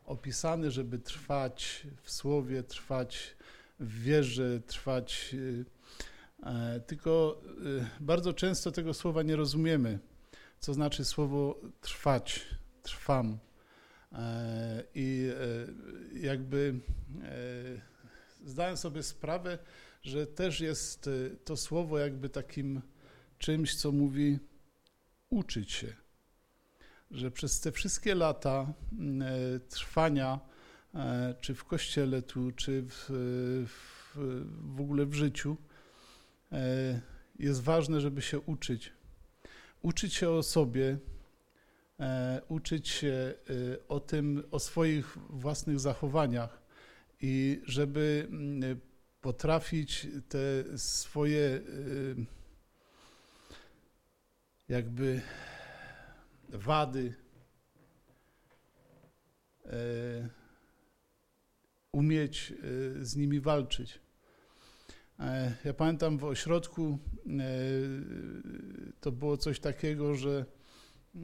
[0.07, 3.37] opisany, żeby trwać w słowie, trwać
[3.81, 5.35] w wierze, trwać.
[6.43, 7.41] e, e, Tylko
[7.81, 9.99] e, bardzo często tego słowa nie rozumiemy
[10.67, 12.47] co znaczy słowo trwać,
[12.83, 13.39] trwam.
[14.13, 15.31] E, I
[16.15, 16.81] e, jakby
[17.23, 17.31] e,
[18.45, 19.59] zdałem sobie sprawę,
[20.03, 21.11] że też jest
[21.45, 22.83] to słowo jakby takim
[23.39, 24.39] czymś, co mówi
[25.31, 25.95] uczyć się.
[27.11, 28.73] Że przez te wszystkie lata
[29.69, 30.41] trwania,
[31.41, 33.07] czy w kościele tu, czy w,
[33.69, 34.17] w,
[34.75, 35.57] w ogóle w życiu,
[37.39, 38.96] jest ważne, żeby się uczyć
[39.83, 40.99] uczyć się o sobie,
[42.01, 46.63] e, uczyć się e, o tym, o swoich własnych zachowaniach
[47.21, 48.81] i żeby mm,
[49.21, 51.61] potrafić te swoje e,
[54.69, 55.21] jakby
[56.49, 57.15] wady
[59.65, 60.29] e,
[61.93, 64.06] umieć e, z nimi walczyć.
[65.21, 67.41] E, Ja pamiętam w ośrodku e,
[69.01, 70.45] to było coś takiego, że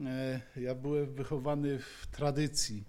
[0.05, 2.83] e, ja byłem wychowany w tradycji.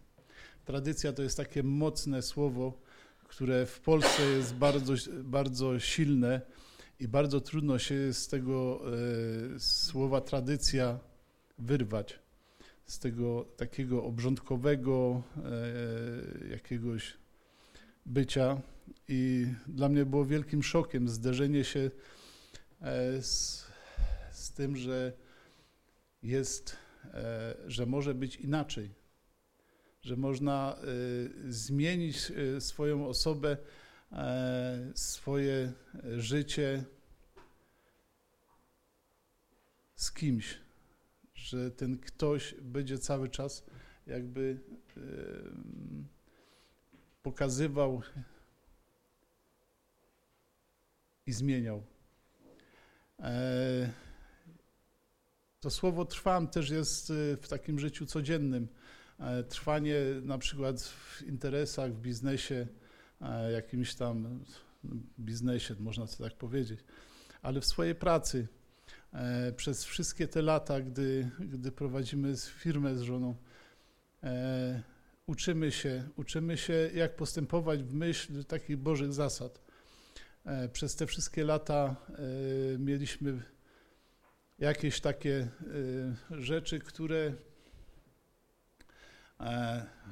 [0.65, 2.81] Tradycja to jest takie mocne słowo,
[3.29, 6.41] które w Polsce jest bardzo, bardzo silne
[7.01, 8.81] i bardzo trudno się z tego
[9.59, 10.99] słowa tradycja
[11.59, 12.19] wyrwać.
[12.87, 15.23] Z tego takiego obrządkowego
[16.51, 17.15] jakiegoś
[18.07, 18.61] bycia.
[19.09, 21.91] I dla mnie było wielkim szokiem zderzenie się
[22.81, 23.67] e, z,
[24.33, 25.13] z tym, że
[26.23, 28.95] jest, e, że może być inaczej,
[30.03, 33.57] że można e, zmienić swoją osobę,
[34.95, 35.73] swoje
[36.17, 36.85] życie
[39.97, 40.59] z kimś,
[41.35, 43.65] że ten ktoś będzie cały czas
[44.07, 44.61] jakby
[47.23, 48.03] pokazywał
[51.27, 51.83] i zmieniał.
[53.21, 53.91] E,
[55.61, 58.69] To słowo trwam też jest e, w takim życiu codziennym.
[59.21, 62.67] e, trwanie na przykład w interesach, w biznesie,
[63.53, 64.45] jakimś tam
[65.19, 66.81] biznesie, można to tak powiedzieć,
[67.43, 68.49] ale w swojej pracy.
[69.57, 73.37] Przez wszystkie te lata, gdy, gdy prowadzimy firmę z żoną,
[75.27, 79.64] uczymy się, uczymy się, jak postępować w myśl takich Bożych zasad.
[80.45, 83.43] E, Przez te wszystkie lata e, mieliśmy
[84.59, 85.49] jakieś takie
[86.31, 87.33] e, rzeczy, które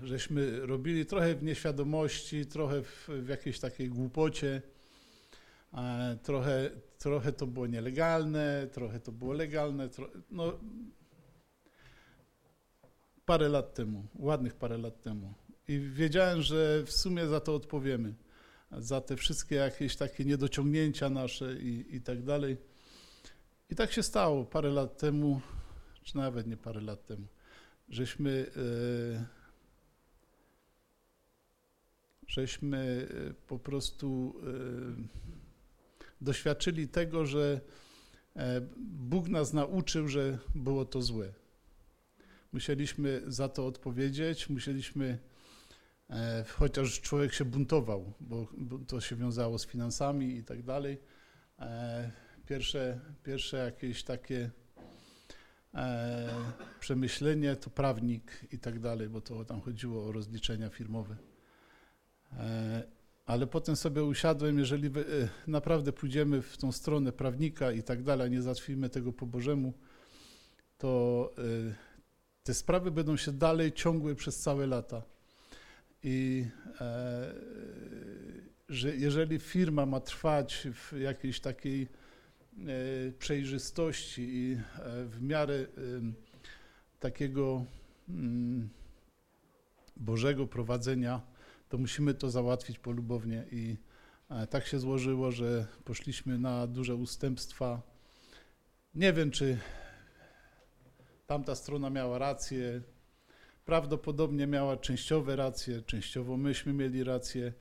[0.03, 4.62] żeśmy robili trochę w nieświadomości, trochę w, jakiejś takiej głupocie.
[6.23, 9.88] Trochę, trochę to było nielegalne, trochę to było legalne.
[10.31, 10.61] No,
[13.25, 15.35] parę lat temu, ładnych parę lat temu.
[15.68, 18.14] I wiedziałem, że w sumie za to odpowiemy.
[18.79, 22.57] Za te wszystkie jakieś takie niedociągnięcia nasze i, i tak dalej.
[23.71, 25.41] I tak się stało parę lat temu,
[26.03, 27.27] czy nawet nie parę lat temu,
[27.89, 29.27] żeśmy, e,
[32.27, 35.23] żeśmy e, po prostu e,
[36.21, 37.61] doświadczyli tego, że
[38.79, 41.33] Bóg nas nauczył, że było to złe.
[42.53, 45.19] Musieliśmy za to odpowiedzieć, musieliśmy,
[46.48, 48.46] chociaż człowiek się buntował, bo,
[48.87, 51.01] to się wiązało z finansami i tak dalej.
[51.59, 52.11] E,
[52.46, 54.51] Pierwsze, pierwsze jakieś takie
[55.75, 56.29] e,
[56.81, 61.16] przemyślenie to prawnik i tak dalej, bo to tam chodziło o rozliczenia firmowe.
[62.33, 62.83] E,
[63.27, 64.92] ale potem sobie usiadłem, jeżeli e,
[65.46, 69.72] naprawdę pójdziemy w tą stronę prawnika i tak dalej, nie załatwimy tego po Bożemu,
[70.79, 71.42] to e,
[72.42, 75.03] te sprawy będą się dalej ciągły przez całe lata.
[76.03, 76.47] I
[76.81, 77.35] e,
[78.69, 81.87] że jeżeli firma ma trwać w jakiejś takiej e,
[83.19, 84.59] przejrzystości i e,
[85.05, 86.15] w miarę em,
[87.01, 87.65] takiego
[88.09, 88.69] mm,
[89.97, 91.21] Bożego prowadzenia,
[91.69, 93.45] to musimy to załatwić polubownie.
[93.51, 93.77] I
[94.31, 97.83] e, tak się złożyło, że poszliśmy na duże ustępstwa.
[98.95, 99.59] Nie wiem, czy
[101.27, 102.81] tamta strona miała rację.
[103.64, 107.53] Prawdopodobnie miała częściowe racje, częściowo myśmy mieli rację.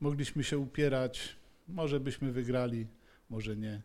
[0.00, 1.36] Mogliśmy się upierać,
[1.68, 2.86] może byśmy wygrali,
[3.30, 3.82] może nie.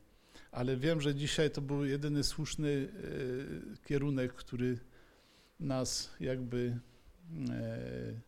[0.52, 4.80] Ale wiem, że dzisiaj to był jedyny słuszny e, kierunek, który
[5.60, 6.80] nas jakby
[7.50, 8.20] e,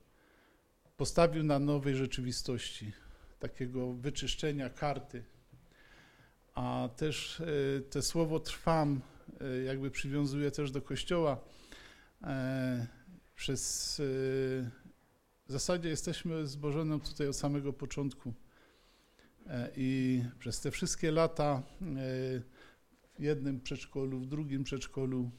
[0.97, 2.91] postawił na nowej rzeczywistości,
[3.39, 5.23] takiego wyczyszczenia karty.
[6.55, 7.45] A też e,
[7.81, 9.01] te słowo trwam
[9.41, 11.37] e, jakby przywiązuje też do Kościoła.
[13.35, 14.03] Przez e,
[15.47, 18.33] w zasadzie jesteśmy zbożonym tutaj od samego początku.
[19.47, 21.85] E, I przez te wszystkie lata e,
[23.19, 25.31] w jednym przedszkolu, w drugim przedszkolu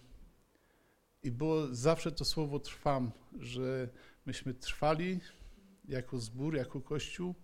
[1.22, 3.88] i było zawsze to słowo trwam, że
[4.26, 5.20] myśmy trwali
[5.88, 7.34] jako zbór, jako kościół,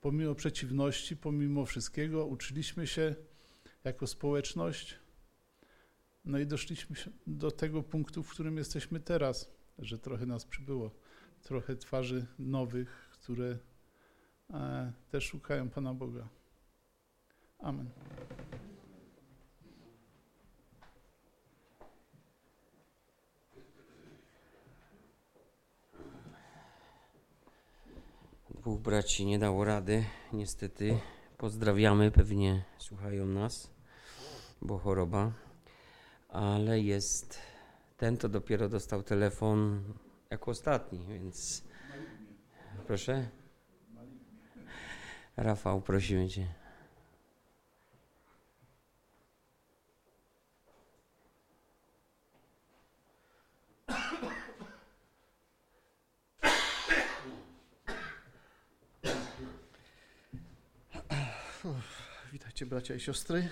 [0.00, 3.14] pomimo przeciwności, pomimo wszystkiego, uczyliśmy się
[3.84, 4.98] jako społeczność.
[6.24, 10.90] No i doszliśmy do tego punktu, w którym jesteśmy teraz, że trochę nas przybyło,
[11.42, 13.58] trochę twarzy nowych, które
[14.50, 16.28] e, też szukają Pana Boga.
[17.58, 17.90] Amen.
[28.60, 30.98] Dwóch braci nie dało rady, niestety.
[31.38, 33.70] Pozdrawiamy, pewnie słuchają nas,
[34.62, 35.32] bo choroba.
[36.28, 37.49] Ale jest.
[38.00, 39.84] Ten to dopiero dostał telefon
[40.30, 41.64] jako ostatni, więc.
[42.86, 43.28] Proszę?
[45.36, 46.54] Rafał, prosimy cię.
[62.32, 63.48] Witajcie bracia i siostry.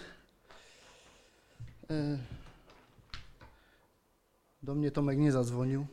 [4.69, 5.87] Do mnie Tomek nie zadzwonił.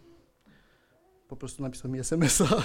[1.28, 2.46] Po prostu napisał mi SMS-a.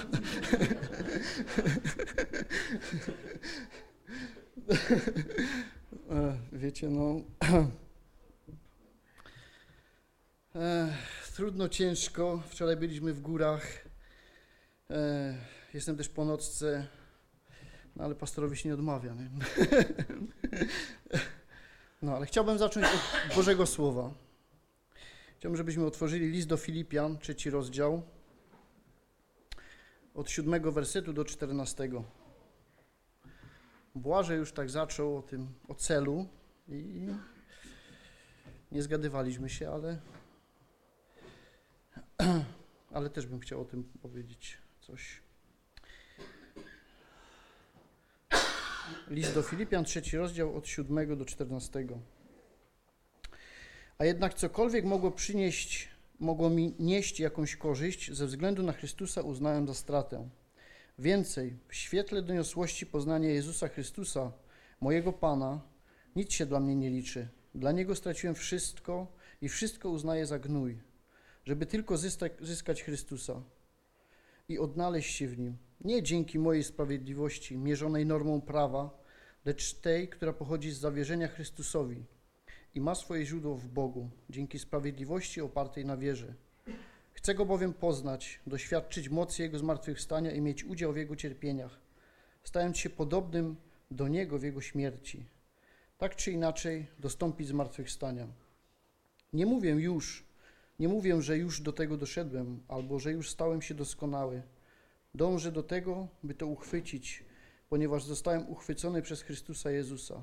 [6.11, 7.21] E, Wiecie, no.
[10.55, 10.95] E,
[11.35, 12.43] Trudno, ciężko.
[12.49, 13.67] Wczoraj byliśmy w górach.
[14.91, 15.35] E,
[15.75, 16.87] Jestem też po nocce.
[17.97, 19.15] No ale pastorowi się nie odmawia.
[19.15, 19.31] Nie?
[22.03, 24.30] No ale chciałbym zacząć od Bożego Słowa.
[25.41, 28.03] Chciałbym, żebyśmy otworzyli list do Filipian, trzeci rozdział,
[30.15, 32.05] od siódmego wersetu do czternastego.
[33.95, 36.29] Błażej już tak zaczął o tym, o celu
[36.69, 37.07] i
[38.73, 39.99] nie zgadywaliśmy się, ale
[42.97, 45.23] ale też bym chciał o tym powiedzieć coś.
[49.09, 51.87] List do Filipian, trzeci rozdział od 7 do 14.
[54.01, 55.89] A jednak cokolwiek mogło przynieść,
[56.21, 60.29] mogło mi nieść jakąś korzyść, ze względu na Chrystusa uznałem za stratę.
[60.99, 64.33] Więcej, w świetle doniosłości poznania Jezusa Chrystusa,
[64.81, 65.61] mojego Pana,
[66.17, 67.29] nic się dla mnie nie liczy.
[67.55, 69.07] Dla Niego straciłem wszystko
[69.43, 70.79] i wszystko uznaję za gnój,
[71.45, 71.97] żeby tylko
[72.41, 73.43] zyskać, Chrystusa
[74.49, 75.57] i odnaleźć się w Nim.
[75.81, 79.03] Nie dzięki mojej sprawiedliwości, mierzonej normą prawa,
[79.45, 82.05] lecz tej, która pochodzi z zawierzenia Chrystusowi
[82.75, 86.35] i ma swoje źródło w Bogu, dzięki sprawiedliwości opartej na wierze.
[87.13, 91.81] Chcę Go bowiem poznać, doświadczyć mocy Jego zmartwychwstania i mieć udział w Jego cierpieniach,
[92.45, 93.57] stając się podobnym
[93.91, 95.25] do Niego w Jego śmierci.
[95.99, 98.27] Tak czy inaczej dostąpić zmartwychwstania.
[99.33, 100.25] Nie mówię już,
[100.79, 104.43] nie mówię, że już do tego doszedłem, albo że już stałem się doskonały.
[105.15, 107.25] Dążę do tego, by to uchwycić,
[107.69, 110.23] ponieważ zostałem uchwycony przez Chrystusa Jezusa.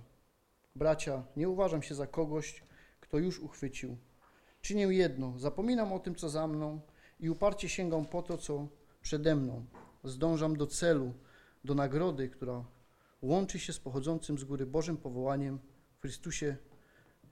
[0.77, 2.63] Bracia, nie uważam się za kogoś,
[2.99, 3.97] kto już uchwycił.
[4.61, 6.81] Czynię jedno, zapominam o tym, co za mną
[7.19, 8.67] i uparcie sięgam po to, co
[9.01, 9.65] przede mną.
[10.03, 11.13] Zdążam do celu,
[11.63, 12.65] do nagrody, która
[13.21, 15.59] łączy się z pochodzącym z góry Bożym powołaniem
[15.97, 16.57] w Chrystusie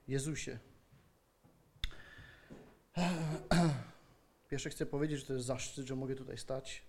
[0.08, 0.58] Jezusie.
[4.50, 6.82] Pierwsze chcę powiedzieć, że to jest zaszczyt, że mogę tutaj stać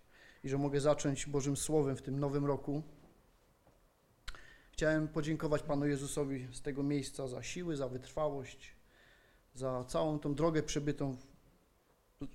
[0.44, 2.84] i że mogę zacząć Bożym Słowem w tym nowym roku.
[4.78, 8.76] Chciałem podziękować Panu Jezusowi z tego miejsca za siły, za wytrwałość,
[9.54, 11.18] za całą tą drogę przebytą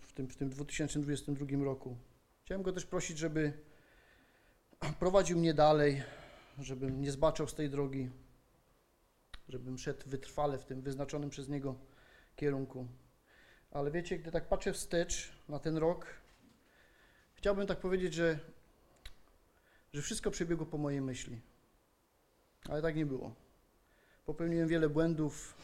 [0.01, 1.97] w, tym, w tym 2022 roku.
[2.45, 3.53] Chciałem Go też prosić, żeby
[4.99, 6.03] prowadził mnie dalej,
[6.59, 8.11] żebym nie zbaczał z tej drogi,
[9.49, 11.75] żebym szedł wytrwale w tym wyznaczonym przez Niego
[12.37, 12.87] kierunku.
[13.71, 16.07] Ale wiecie, gdy tak patrzę wstecz na ten rok,
[17.35, 18.39] chciałbym tak powiedzieć, że,
[19.93, 21.52] że wszystko przebiegło po mojej myśli.
[22.69, 23.35] Ale tak nie było.
[24.27, 25.55] Popełniłem wiele błędów,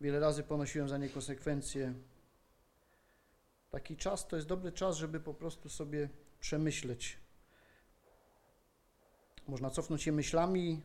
[0.00, 1.94] wiele razy ponosiłem za nie konsekwencje.
[3.70, 6.08] Taki czas to jest dobry czas, żeby po prostu sobie
[6.40, 7.18] przemyśleć.
[9.48, 10.82] Można cofnąć się myślami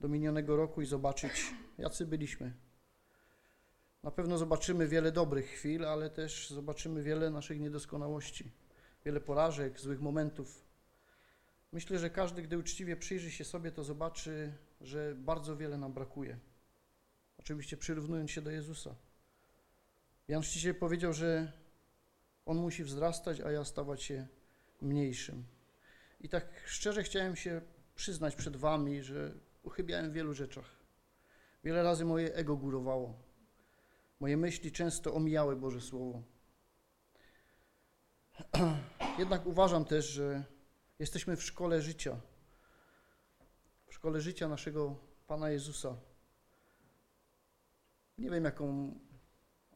[0.00, 2.52] do minionego roku i zobaczyć, jacy byliśmy.
[4.02, 8.52] Na pewno zobaczymy wiele dobrych chwil, ale też zobaczymy wiele naszych niedoskonałości,
[9.04, 10.65] wiele porażek, złych momentów.
[11.76, 16.38] Myślę, że każdy, gdy uczciwie przyjrzy się sobie, to zobaczy, że bardzo wiele nam brakuje.
[17.38, 18.94] Oczywiście przyrównując się do Jezusa.
[20.28, 21.52] Jan Chrzciciel powiedział, że
[22.46, 24.26] On musi wzrastać, a ja stawać się
[24.80, 25.44] mniejszym.
[26.20, 27.60] I tak szczerze chciałem się
[27.94, 30.76] przyznać przed Wami, że uchybiałem w wielu rzeczach.
[31.64, 33.14] Wiele razy moje ego górowało.
[34.20, 36.22] Moje myśli często omijały Boże Słowo.
[39.18, 40.55] Jednak uważam też, że
[40.98, 42.20] jesteśmy w szkole życia.
[43.86, 45.96] W szkole życia naszego Pana Jezusa.
[48.18, 48.94] Nie wiem, jaką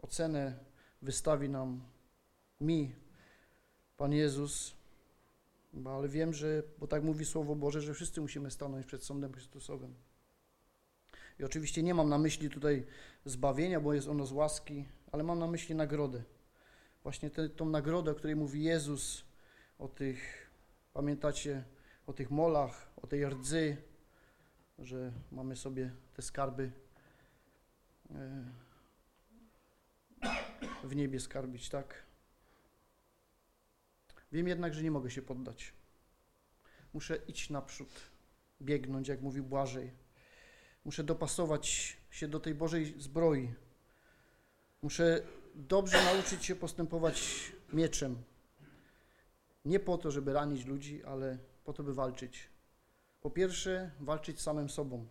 [0.03, 0.59] ocenę
[1.03, 1.85] wystawi nam
[2.61, 2.95] mi
[3.97, 4.75] Pan Jezus,
[5.87, 9.95] ale wiem, że, bo tak mówi Słowo Boże, że wszyscy musimy stanąć przed sądem Chrystusowym.
[11.39, 12.87] I oczywiście nie mam na myśli tutaj
[13.25, 16.23] zbawienia, bo jest ono z łaski, ale mam na myśli nagrodę.
[17.03, 19.25] Właśnie tę nagrodę, o której mówi Jezus,
[19.79, 20.40] o tych,
[20.93, 21.65] pamiętacie,
[22.07, 23.77] o tych molach, o tej rdzy,
[24.79, 26.73] że mamy sobie te skarby
[28.11, 28.45] e,
[30.85, 32.11] w niebie skarbić, tak?
[34.33, 35.73] Wiem jednak, że nie mogę się poddać.
[36.93, 37.89] Muszę iść naprzód,
[38.63, 39.91] biegnąć, jak mówił Błażej.
[40.85, 43.55] Muszę dopasować się do tej Bożej zbroi.
[44.83, 45.23] Muszę
[45.55, 48.23] dobrze nauczyć się postępować mieczem.
[49.65, 52.51] Nie po to, żeby ranić ludzi, ale po to, by walczyć.
[53.21, 55.07] Po pierwsze, walczyć samym sobą.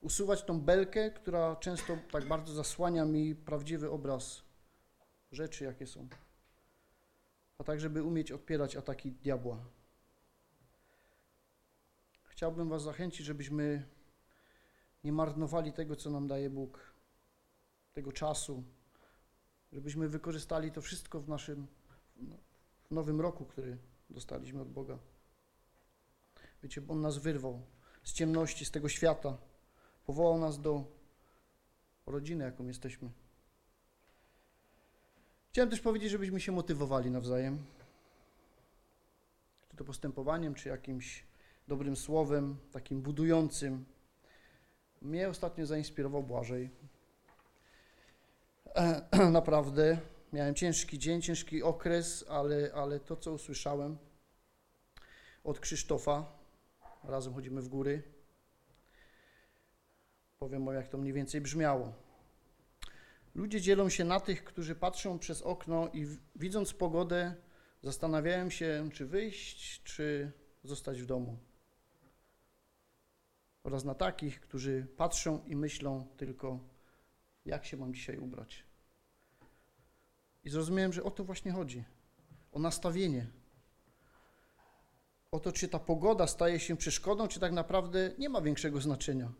[0.00, 4.42] Usuwać tą belkę, która często tak bardzo zasłania mi prawdziwy obraz
[5.32, 6.08] rzeczy, jakie są.
[7.58, 9.64] A tak, żeby umieć odpierać ataki diabła.
[12.24, 13.88] Chciałbym Was zachęcić, żebyśmy
[15.04, 16.94] nie marnowali tego, co nam daje Bóg,
[17.92, 18.64] tego czasu,
[19.72, 21.66] żebyśmy wykorzystali to wszystko w naszym
[22.16, 22.45] w
[22.90, 23.78] nowym roku, który
[24.10, 24.98] dostaliśmy od Boga.
[26.62, 27.62] Wiecie, On nas wyrwał
[28.02, 29.38] z ciemności, z tego świata,
[30.06, 30.84] powołał nas do
[32.06, 33.10] rodziny, jaką jesteśmy.
[35.50, 37.58] Chciałem też powiedzieć, żebyśmy się motywowali nawzajem,
[39.70, 41.24] czy to postępowaniem, czy jakimś
[41.68, 43.84] dobrym słowem, takim budującym,
[45.02, 46.70] mnie ostatnio zainspirował Błażej.
[48.74, 49.98] E, naprawdę
[50.36, 53.98] Miałem ciężki dzień, ciężki okres, ale, ale to, co usłyszałem
[55.44, 56.38] od Krzysztofa,
[57.04, 58.02] razem chodzimy w góry,
[60.38, 61.92] powiem wam, jak to mniej więcej brzmiało.
[63.34, 67.34] Ludzie dzielą się na tych, którzy patrzą przez okno i widząc pogodę,
[67.82, 70.32] zastanawiają się, czy wyjść, czy
[70.64, 71.38] zostać w domu.
[73.64, 76.60] Oraz na takich, którzy patrzą i myślą tylko,
[77.44, 78.65] jak się mam dzisiaj ubrać.
[80.46, 81.84] I zrozumiałem, że o to właśnie chodzi.
[82.52, 83.26] O nastawienie.
[85.30, 89.32] O to, czy ta pogoda staje się przeszkodą, czy tak naprawdę nie ma większego znaczenia.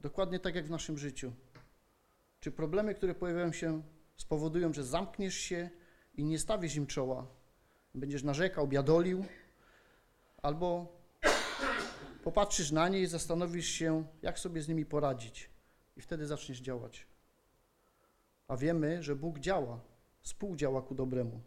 [0.00, 1.32] Dokładnie tak jak w naszym życiu.
[2.40, 3.82] Czy problemy, które pojawiają się,
[4.16, 5.70] spowodują, że zamkniesz się
[6.14, 7.26] i nie stawisz im czoła,
[7.94, 9.24] będziesz narzekał, biadolił,
[10.42, 10.96] albo
[12.24, 15.50] popatrzysz na nie i zastanowisz się, jak sobie z nimi poradzić,
[15.96, 17.06] i wtedy zaczniesz działać.
[18.48, 19.89] A wiemy, że Bóg działa,
[20.20, 21.40] współdziała ku dobremu.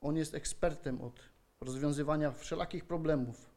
[0.00, 1.20] On jest ekspertem od
[1.60, 3.50] rozwiązywania wszelakich problemów.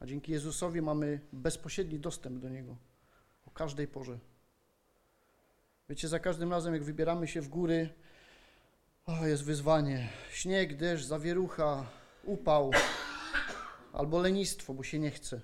[0.00, 2.76] A dzięki Jezusowi mamy bezpośredni dostęp do Niego
[3.46, 4.18] o każdej porze.
[5.88, 7.88] Wiecie, za każdym razem, jak wybieramy się w góry,
[9.06, 10.08] o, jest wyzwanie.
[10.30, 11.86] Śnieg, deszcz, zawierucha,
[12.24, 12.70] upał
[13.92, 15.40] albo lenistwo, bo się nie chce.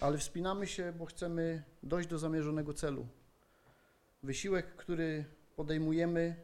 [0.00, 3.06] Ale wspinamy się, bo chcemy dojść do zamierzonego celu.
[4.22, 5.24] Wysiłek, który
[5.56, 6.36] podejmujemy,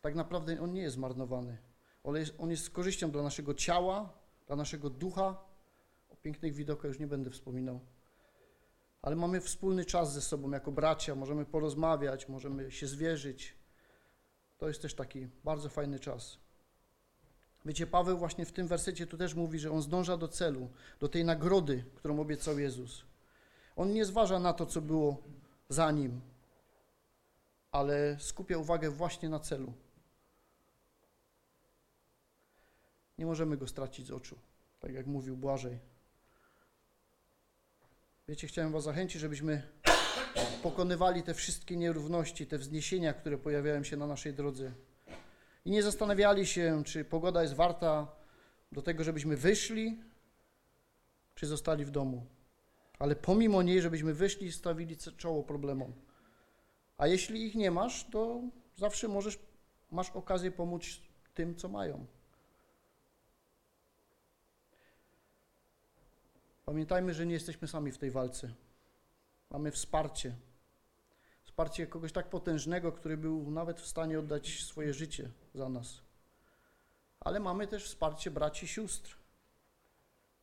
[0.00, 1.58] tak naprawdę on nie jest zmarnowany.
[2.04, 4.12] On jest, on jest z korzyścią dla naszego ciała,
[4.46, 5.44] dla naszego ducha.
[6.08, 7.80] O pięknych widokach już nie będę wspominał.
[9.02, 13.54] Ale mamy wspólny czas ze sobą jako bracia, możemy porozmawiać, możemy się zwierzyć.
[14.58, 16.38] To jest też taki bardzo fajny czas.
[17.64, 20.68] Wiecie, Paweł właśnie w tym wersecie tu też mówi, że on zdąża do celu,
[21.00, 23.04] do tej nagrody, którą obiecał Jezus.
[23.76, 25.22] On nie zważa na to, co było
[25.68, 26.20] za nim,
[27.74, 29.72] ale skupia uwagę właśnie na celu.
[33.18, 34.38] Nie możemy go stracić z oczu,
[34.80, 35.78] tak jak mówił Błażej.
[38.28, 39.62] Wiecie, chciałem Was zachęcić, żebyśmy
[40.62, 44.72] pokonywali te wszystkie nierówności, te wzniesienia, które pojawiają się na naszej drodze.
[45.64, 48.06] I nie zastanawiali się, czy pogoda jest warta
[48.72, 50.00] do tego, żebyśmy wyszli,
[51.34, 52.26] czy zostali w domu.
[52.98, 55.92] Ale pomimo niej, żebyśmy wyszli i stawili czoło problemom.
[56.98, 58.42] A jeśli ich nie masz, to
[58.76, 59.38] zawsze możesz,
[59.90, 60.82] masz okazję pomóc
[61.34, 62.06] tym, co mają.
[66.64, 68.54] Pamiętajmy, że nie jesteśmy sami w tej walce.
[69.50, 70.36] Mamy wsparcie.
[71.44, 76.00] Wsparcie kogoś tak potężnego, który był nawet w stanie oddać swoje życie za nas.
[77.20, 79.16] Ale mamy też wsparcie braci i sióstr.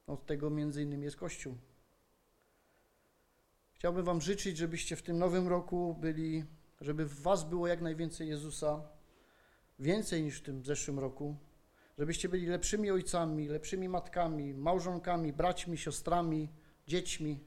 [0.08, 1.58] Od tego między innymi jest Kościół.
[3.82, 6.46] Chciałbym Wam życzyć, żebyście w tym nowym roku byli,
[6.82, 8.82] żeby w Was było jak najwięcej Jezusa,
[9.80, 11.38] więcej niż w tym zeszłym roku,
[11.98, 16.50] żebyście byli lepszymi ojcami, lepszymi matkami, małżonkami, braćmi, siostrami,
[16.88, 17.40] dziećmi.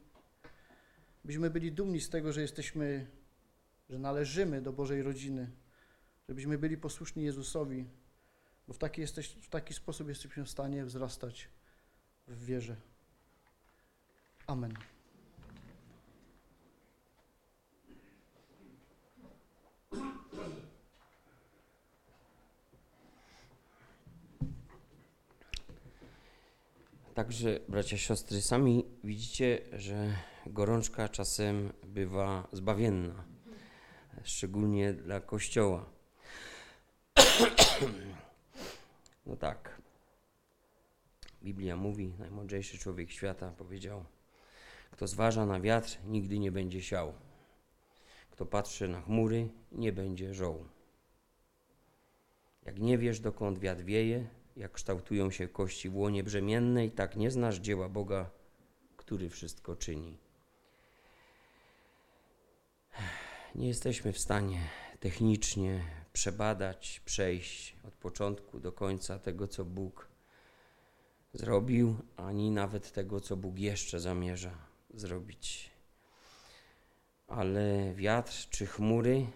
[1.24, 3.06] Byśmy byli dumni z tego, że jesteśmy,
[3.90, 5.50] że należymy do Bożej rodziny,
[6.28, 7.86] żebyśmy byli posłuszni Jezusowi,
[8.68, 11.48] bo w taki, jesteś, w taki sposób jesteśmy w stanie wzrastać
[12.28, 12.76] w wierze.
[14.46, 14.93] Amen.
[27.14, 33.24] Także, bracia, siostry, sami widzicie, że gorączka czasem bywa zbawienna,
[34.22, 35.86] szczególnie dla Kościoła.
[39.26, 39.80] No tak.
[41.42, 44.04] Biblia mówi, najmądrzejszy człowiek świata powiedział,
[44.90, 47.14] kto zważa na wiatr, nigdy nie będzie siał.
[48.30, 50.64] Kto patrzy na chmury, nie będzie żoł.
[52.64, 57.30] Jak nie wiesz, dokąd wiatr wieje, jak kształtują się kości w łonie brzemiennej, tak nie
[57.30, 58.30] znasz dzieła Boga,
[58.96, 60.18] który wszystko czyni.
[63.54, 64.60] Nie jesteśmy w stanie
[65.00, 70.08] technicznie przebadać, przejść od początku do końca tego, co Bóg
[71.32, 74.54] zrobił, ani nawet tego, co Bóg jeszcze zamierza
[74.94, 75.70] zrobić.
[77.28, 79.26] Ale wiatr, czy chmury,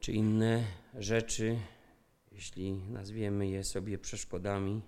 [0.00, 1.58] czy inne rzeczy,
[2.34, 4.82] jeśli nazwiemy je sobie przeszkodami,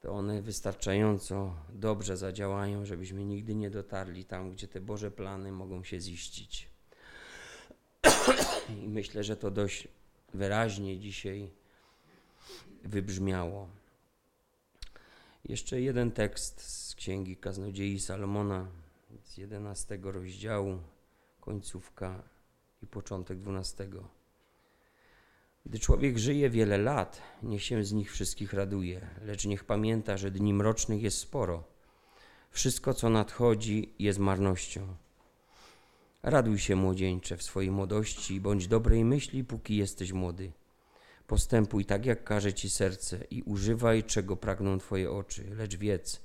[0.00, 5.84] to one wystarczająco dobrze zadziałają, żebyśmy nigdy nie dotarli tam, gdzie te Boże plany mogą
[5.84, 6.68] się ziścić.
[8.68, 9.88] I myślę, że to dość
[10.34, 11.50] wyraźnie dzisiaj
[12.84, 13.68] wybrzmiało.
[15.44, 18.68] Jeszcze jeden tekst z Księgi Kaznodziei Salomona
[19.24, 20.78] z 11 rozdziału,
[21.40, 22.22] końcówka
[22.82, 24.19] i początek dwunastego.
[25.66, 30.30] Gdy człowiek żyje wiele lat, niech się z nich wszystkich raduje, lecz niech pamięta, że
[30.30, 31.64] dni mrocznych jest sporo.
[32.50, 34.96] Wszystko, co nadchodzi, jest marnością.
[36.22, 40.52] Raduj się, młodzieńcze, w swojej młodości i bądź dobrej myśli, póki jesteś młody.
[41.26, 46.20] Postępuj tak, jak każe ci serce i używaj, czego pragną twoje oczy, lecz wiedz,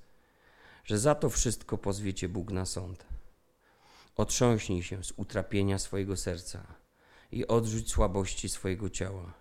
[0.84, 3.06] że za to wszystko pozwie cię Bóg na sąd.
[4.16, 6.85] Otrząśnij się z utrapienia swojego serca
[7.36, 9.34] i odrzuć słabości swojego ciała,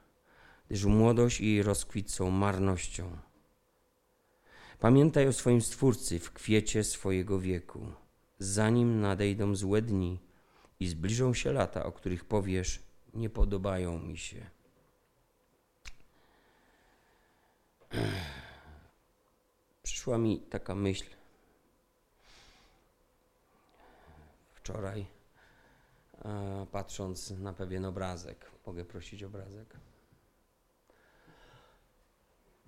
[0.68, 3.18] gdyż młodość i jej rozkwit są marnością.
[4.78, 7.92] Pamiętaj o swoim Stwórcy w kwiecie swojego wieku,
[8.38, 10.20] zanim nadejdą złe dni
[10.80, 12.82] i zbliżą się lata, o których powiesz,
[13.14, 14.50] nie podobają mi się.
[19.82, 21.04] Przyszła mi taka myśl
[24.54, 25.06] wczoraj,
[26.72, 28.50] patrząc na pewien obrazek.
[28.66, 29.76] Mogę prosić obrazek?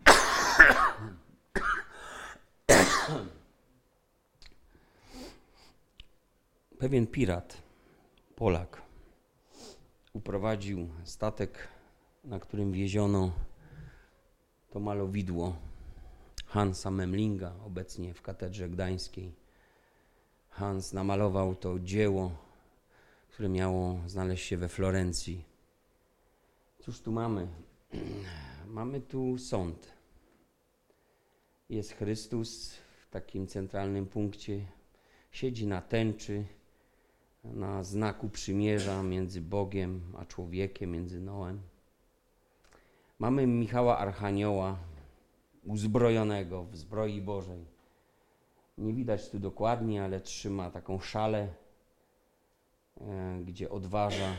[6.79, 7.63] Pewien pirat,
[8.37, 8.83] Polak,
[10.13, 11.69] uprowadził statek,
[12.25, 13.33] na którym wieziono
[14.71, 15.57] to malowidło
[16.47, 19.33] Hansa Memlinga, obecnie w katedrze gdańskiej.
[20.51, 22.46] Hans namalował to dzieło,
[23.37, 25.45] które miało znaleźć się we Florencji.
[26.79, 27.49] Cóż tu mamy?
[28.79, 29.93] Mamy tu sąd.
[31.71, 34.67] Jest Chrystus w takim centralnym punkcie,
[35.31, 36.45] siedzi na tęczy,
[37.45, 41.61] na znaku przymierza między Bogiem a człowiekiem, między Noem.
[43.19, 44.79] Mamy Michała Archanioła,
[45.65, 47.65] uzbrojonego w zbroi Bożej.
[48.79, 51.49] Nie widać tu dokładnie, ale trzyma taką szalę,
[53.45, 54.37] gdzie odważa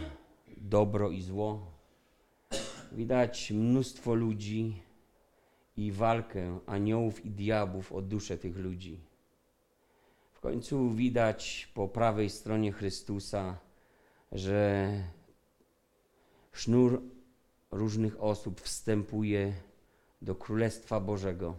[0.58, 1.72] dobro i zło.
[2.92, 4.82] Widać mnóstwo ludzi
[5.78, 9.00] i walkę aniołów i diabłów o duszę tych ludzi.
[10.32, 13.58] W końcu widać po prawej stronie Chrystusa,
[14.32, 14.90] że
[16.52, 17.02] sznur
[17.72, 19.54] różnych osób wstępuje
[20.22, 21.56] do Królestwa Bożego.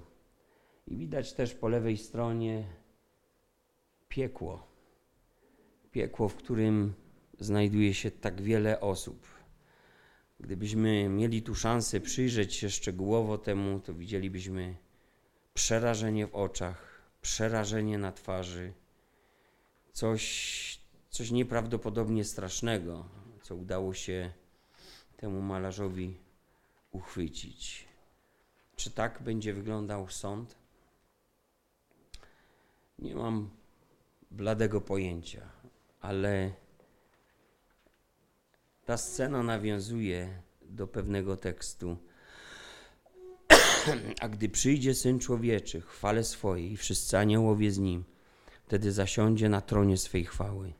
[0.86, 2.64] I widać też po lewej stronie
[4.08, 4.67] piekło.
[5.98, 6.94] Piekło, w którym
[7.40, 9.26] znajduje się tak wiele osób.
[10.40, 14.76] Gdybyśmy mieli tu szansę przyjrzeć się szczegółowo temu, to widzielibyśmy
[15.54, 18.72] przerażenie w oczach, przerażenie na twarzy,
[19.92, 20.80] coś,
[21.10, 23.08] coś nieprawdopodobnie strasznego,
[23.42, 24.32] co udało się
[25.16, 26.16] temu malarzowi
[26.92, 27.88] uchwycić.
[28.76, 30.56] Czy tak będzie wyglądał sąd?
[32.98, 33.50] Nie mam
[34.30, 35.57] bladego pojęcia,
[36.00, 36.52] ale
[38.84, 41.96] ta scena nawiązuje do pewnego tekstu.
[44.20, 48.04] A gdy przyjdzie Syn Człowieczy, chwale swojej i wszyscy aniołowie z Nim,
[48.66, 50.72] wtedy zasiądzie na tronie swej chwały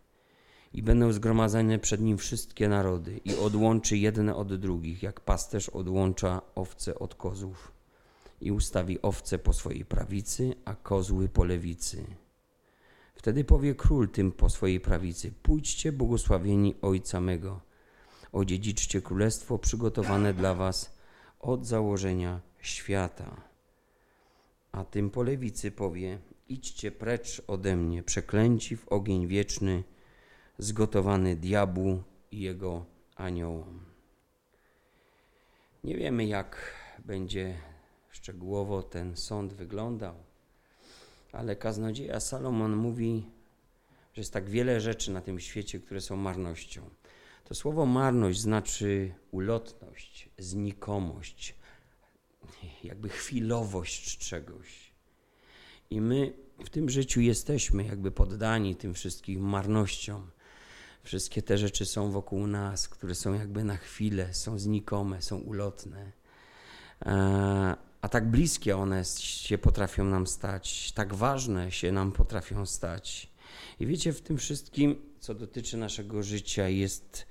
[0.72, 6.42] i będą zgromadzone przed Nim wszystkie narody i odłączy jedne od drugich, jak pasterz odłącza
[6.54, 7.72] owce od kozłów
[8.40, 12.04] i ustawi owce po swojej prawicy, a kozły po lewicy.
[13.18, 17.60] Wtedy powie król tym po swojej prawicy: Pójdźcie, błogosławieni Ojca mego,
[18.32, 20.98] odziedziczcie królestwo przygotowane dla was
[21.40, 23.40] od założenia świata.
[24.72, 29.84] A tym po lewicy powie: Idźcie precz ode mnie, przeklęci w ogień wieczny,
[30.58, 32.84] zgotowany diabłu i jego
[33.16, 33.80] aniołom.
[35.84, 37.54] Nie wiemy, jak będzie
[38.10, 40.27] szczegółowo ten sąd wyglądał,
[41.32, 43.30] ale kaznodzieja Salomon mówi,
[44.14, 46.90] że jest tak wiele rzeczy na tym świecie, które są marnością.
[47.44, 51.54] To słowo marność znaczy ulotność, znikomość,
[52.84, 54.92] jakby chwilowość czegoś.
[55.90, 56.32] I my
[56.64, 60.30] w tym życiu jesteśmy jakby poddani tym wszystkim marnościom.
[61.02, 66.12] Wszystkie te rzeczy są wokół nas, które są jakby na chwilę, są znikome, są ulotne.
[68.00, 73.30] A tak bliskie one się potrafią nam stać, tak ważne się nam potrafią stać.
[73.80, 77.26] I wiecie, w tym wszystkim, co dotyczy naszego życia, jest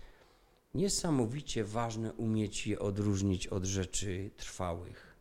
[0.73, 5.15] niesamowicie ważne umieć je odróżnić od rzeczy trwałych.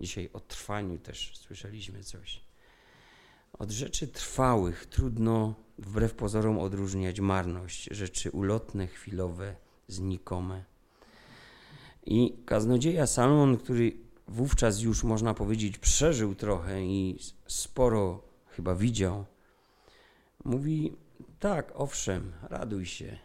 [0.00, 2.44] Dzisiaj o trwaniu też słyszeliśmy coś.
[3.58, 9.56] Od rzeczy trwałych trudno wbrew pozorom odróżniać marność, rzeczy ulotne, chwilowe,
[9.88, 10.64] znikome.
[12.06, 13.92] I kaznodzieja Salomon, który
[14.28, 19.24] wówczas już można powiedzieć przeżył trochę i sporo chyba widział,
[20.44, 20.96] mówi:
[21.38, 23.18] Tak, owszem, raduj się,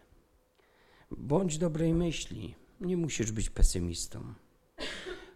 [1.12, 4.34] Bądź dobrej myśli, nie musisz być pesymistą.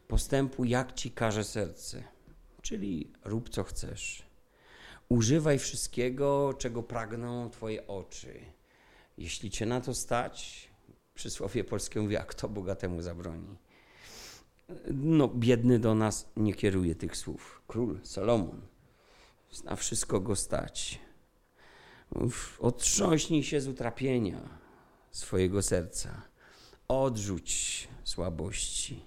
[0.07, 2.03] Postępuj jak ci każe serce,
[2.62, 4.24] czyli rób co chcesz.
[5.09, 8.39] Używaj wszystkiego, czego pragną twoje oczy.
[9.18, 10.70] Jeśli cię na to stać,
[11.14, 13.57] przysłowie polskie mówi, a kto bogatemu zabroni?
[14.93, 17.61] No, biedny do nas nie kieruje tych słów.
[17.67, 18.61] Król Salomon,
[19.63, 20.99] na wszystko go stać.
[22.59, 24.39] Otrząśnij się z utrapienia
[25.11, 26.22] swojego serca.
[26.88, 29.05] Odrzuć słabości.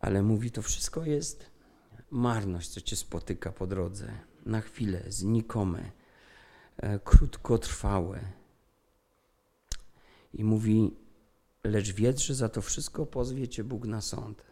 [0.00, 1.50] Ale mówi, to wszystko jest
[2.10, 4.12] marność, co cię spotyka po drodze.
[4.46, 5.90] Na chwilę, znikome,
[6.76, 8.20] e, krótkotrwałe.
[10.34, 10.96] I mówi,
[11.64, 14.42] lecz wiedz, że za to wszystko pozwie cię Bóg na sąd.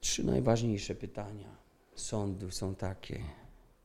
[0.00, 1.56] Trzy najważniejsze pytania
[1.94, 3.24] sądu są takie.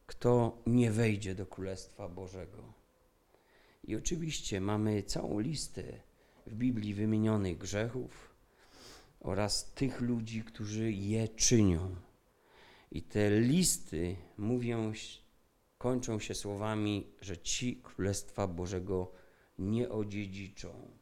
[0.06, 2.74] Kto nie wejdzie do Królestwa Bożego?
[3.84, 5.84] I oczywiście mamy całą listę
[6.48, 8.36] w Biblii wymienionych grzechów
[9.20, 11.96] oraz tych ludzi, którzy je czynią.
[12.92, 14.94] I te listy mówią,
[15.78, 19.12] kończą się słowami, że ci Królestwa Bożego
[19.60, 20.99] nie odziedziczą.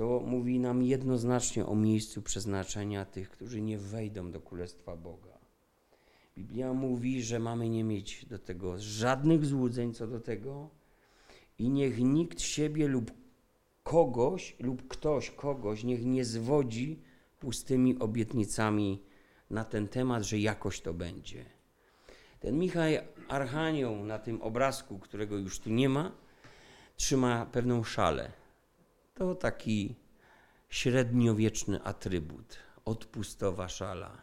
[0.00, 5.38] To mówi nam jednoznacznie o miejscu przeznaczenia tych, którzy nie wejdą do Królestwa Boga.
[6.36, 10.70] Biblia mówi, że mamy nie mieć do tego żadnych złudzeń co do tego
[11.58, 13.12] i niech nikt siebie lub
[13.82, 17.02] kogoś lub ktoś kogoś niech nie zwodzi
[17.38, 19.02] pustymi obietnicami
[19.50, 21.44] na ten temat, że jakoś to będzie.
[22.40, 22.84] Ten Michał
[23.28, 26.12] Archanioł na tym obrazku, którego już tu nie ma,
[26.96, 28.39] trzyma pewną szalę.
[29.14, 29.94] To taki
[30.68, 34.22] średniowieczny atrybut, odpustowa szala.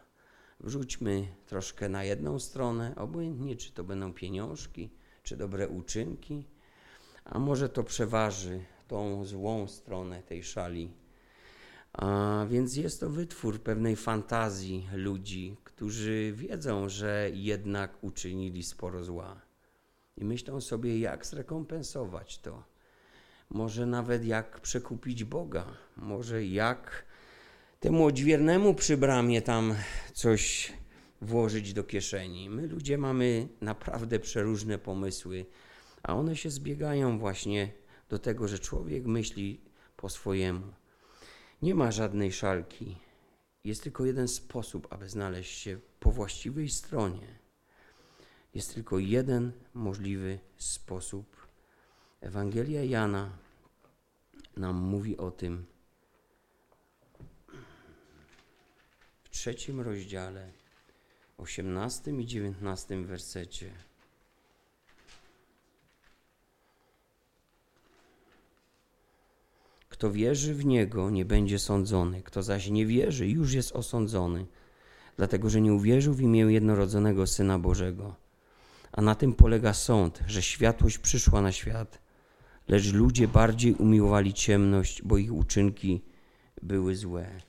[0.60, 4.90] Wrzućmy troszkę na jedną stronę, obojętnie czy to będą pieniążki,
[5.22, 6.44] czy dobre uczynki,
[7.24, 10.90] a może to przeważy tą złą stronę tej szali.
[11.92, 19.40] A więc jest to wytwór pewnej fantazji ludzi, którzy wiedzą, że jednak uczynili sporo zła
[20.16, 22.77] i myślą sobie, jak zrekompensować to.
[23.50, 27.04] Może nawet jak przekupić Boga, może jak
[27.80, 29.74] temu odźwiernemu przy bramie tam
[30.12, 30.72] coś
[31.22, 32.50] włożyć do kieszeni.
[32.50, 35.46] My ludzie mamy naprawdę przeróżne pomysły,
[36.02, 37.72] a one się zbiegają właśnie
[38.08, 39.60] do tego, że człowiek myśli
[39.96, 40.72] po swojemu.
[41.62, 42.96] Nie ma żadnej szalki.
[43.64, 47.38] Jest tylko jeden sposób, aby znaleźć się po właściwej stronie.
[48.54, 51.37] Jest tylko jeden możliwy sposób.
[52.20, 53.30] Ewangelia Jana
[54.56, 55.66] nam mówi o tym
[59.24, 60.52] w trzecim rozdziale,
[61.36, 63.70] osiemnastym i dziewiętnastym wersecie.
[69.88, 74.46] Kto wierzy w Niego, nie będzie sądzony, kto zaś nie wierzy, już jest osądzony,
[75.16, 78.14] dlatego że nie uwierzył w imię jednorodzonego Syna Bożego.
[78.92, 82.07] A na tym polega sąd, że światłość przyszła na świat,
[82.68, 86.02] lecz ludzie bardziej umiłowali ciemność, bo ich uczynki
[86.62, 87.40] były złe.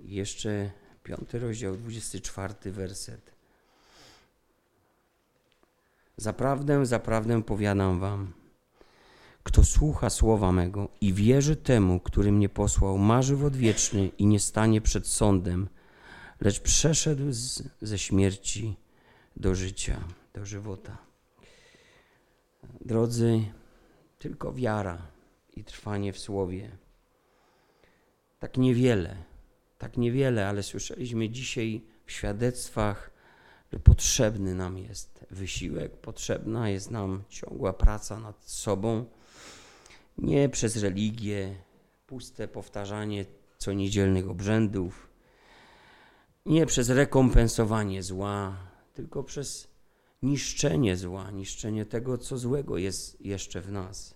[0.00, 0.70] Jeszcze
[1.02, 3.32] piąty rozdział, 24 werset.
[6.16, 8.32] Zaprawdę, zaprawdę powiadam wam,
[9.42, 14.40] kto słucha słowa mego i wierzy temu, który mnie posłał, ma żywot wieczny i nie
[14.40, 15.68] stanie przed sądem,
[16.40, 18.76] lecz przeszedł z, ze śmierci
[19.36, 20.00] do życia,
[20.34, 20.98] do żywota.
[22.80, 23.44] Drodzy,
[24.20, 25.02] tylko wiara
[25.56, 26.70] i trwanie w słowie.
[28.38, 29.16] Tak niewiele,
[29.78, 33.10] tak niewiele, ale słyszeliśmy dzisiaj w świadectwach,
[33.72, 39.06] że potrzebny nam jest wysiłek, potrzebna jest nam ciągła praca nad sobą
[40.18, 41.54] nie przez religię,
[42.06, 43.24] puste powtarzanie
[43.58, 45.08] co niedzielnych obrzędów,
[46.46, 48.56] nie przez rekompensowanie zła,
[48.94, 49.68] tylko przez
[50.22, 54.14] niszczenie zła, niszczenie tego, co złego jest jeszcze w nas.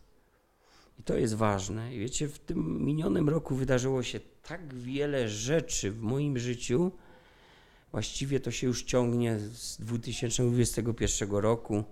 [0.99, 1.95] I to jest ważne.
[1.95, 6.93] I wiecie, w tym minionym roku wydarzyło się tak wiele rzeczy w moim życiu.
[7.93, 11.85] Właściwie to się już ciągnie z 2021 roku.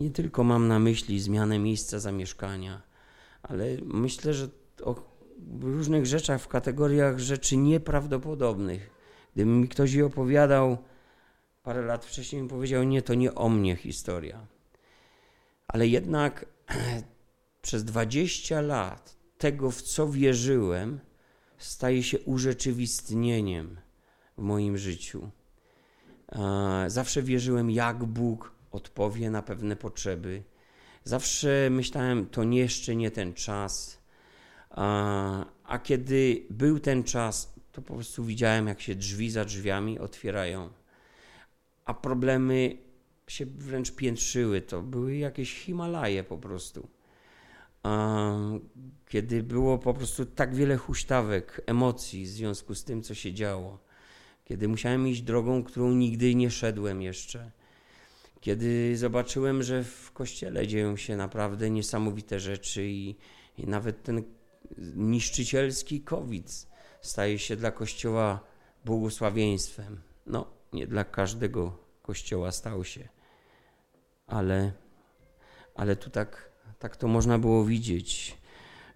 [0.00, 2.82] Nie tylko mam na myśli zmianę miejsca zamieszkania,
[3.42, 4.48] ale myślę, że
[4.82, 4.94] o
[5.60, 8.90] różnych rzeczach w kategoriach rzeczy nieprawdopodobnych.
[9.34, 10.78] Gdyby mi ktoś je opowiadał
[11.62, 14.46] parę lat wcześniej, mi powiedział: Nie, to nie o mnie historia.
[15.68, 16.46] Ale jednak
[17.62, 21.00] przez 20 lat tego, w co wierzyłem,
[21.58, 23.80] staje się urzeczywistnieniem
[24.38, 25.30] w moim życiu.
[26.86, 30.42] Zawsze wierzyłem, jak Bóg odpowie na pewne potrzeby
[31.04, 33.98] Zawsze myślałem, to jeszcze nie ten czas.
[34.70, 39.98] A, a kiedy był ten czas, to po prostu widziałem, jak się drzwi za drzwiami
[39.98, 40.70] otwierają,
[41.90, 42.76] a problemy
[43.26, 44.60] się wręcz piętrzyły.
[44.60, 46.88] To były jakieś Himalaje po prostu.
[49.08, 53.78] Kiedy było po prostu tak wiele huśtawek, emocji w związku z tym, co się działo.
[54.44, 57.50] Kiedy musiałem iść drogą, którą nigdy nie szedłem jeszcze.
[58.40, 63.16] Kiedy zobaczyłem, że w kościele dzieją się naprawdę niesamowite rzeczy i,
[63.58, 64.22] i nawet ten
[64.96, 66.66] niszczycielski COVID
[67.02, 68.40] staje się dla Kościoła
[68.84, 70.00] błogosławieństwem.
[70.26, 73.08] No, nie dla każdego Kościoła stał się,
[74.26, 74.72] ale,
[75.74, 78.38] ale tu tak, tak to można było widzieć,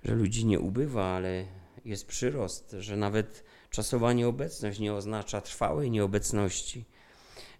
[0.04, 1.44] że ludzi nie ubywa, ale
[1.84, 6.84] jest przyrost, że nawet czasowa nieobecność nie oznacza trwałej nieobecności.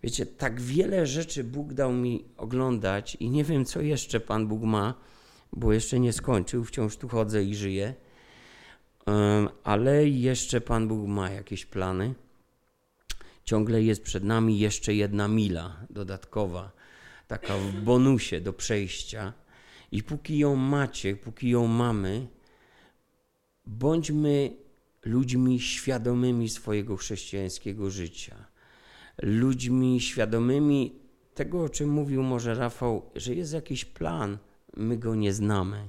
[0.03, 4.63] Wiecie, tak wiele rzeczy Bóg dał mi oglądać i nie wiem, co jeszcze Pan Bóg
[4.63, 4.95] ma,
[5.53, 7.95] bo jeszcze nie skończył, wciąż tu chodzę i żyję
[9.65, 12.15] ale jeszcze Pan Bóg ma jakieś plany.
[13.45, 16.73] Ciągle jest przed nami jeszcze jedna mila dodatkowa,
[17.29, 19.33] taka w bonusie do przejścia.
[19.93, 22.27] I póki ją macie, póki ją mamy,
[23.67, 24.57] bądźmy
[25.05, 28.45] ludźmi świadomymi swojego chrześcijańskiego życia.
[29.23, 30.99] Ludźmi świadomymi
[31.35, 34.39] tego, o czym mówił może Rafał, że jest jakiś plan,
[34.77, 35.89] my go nie znamy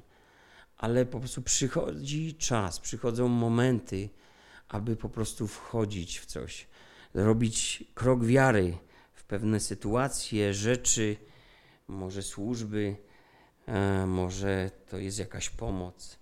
[0.78, 4.10] ale po prostu przychodzi czas, przychodzą momenty,
[4.68, 6.68] aby po prostu wchodzić w coś,
[7.16, 8.78] robić krok wiary
[9.14, 11.18] w pewne sytuacje, rzeczy,
[11.88, 12.96] może służby,
[13.68, 16.20] e, może to jest jakaś pomoc.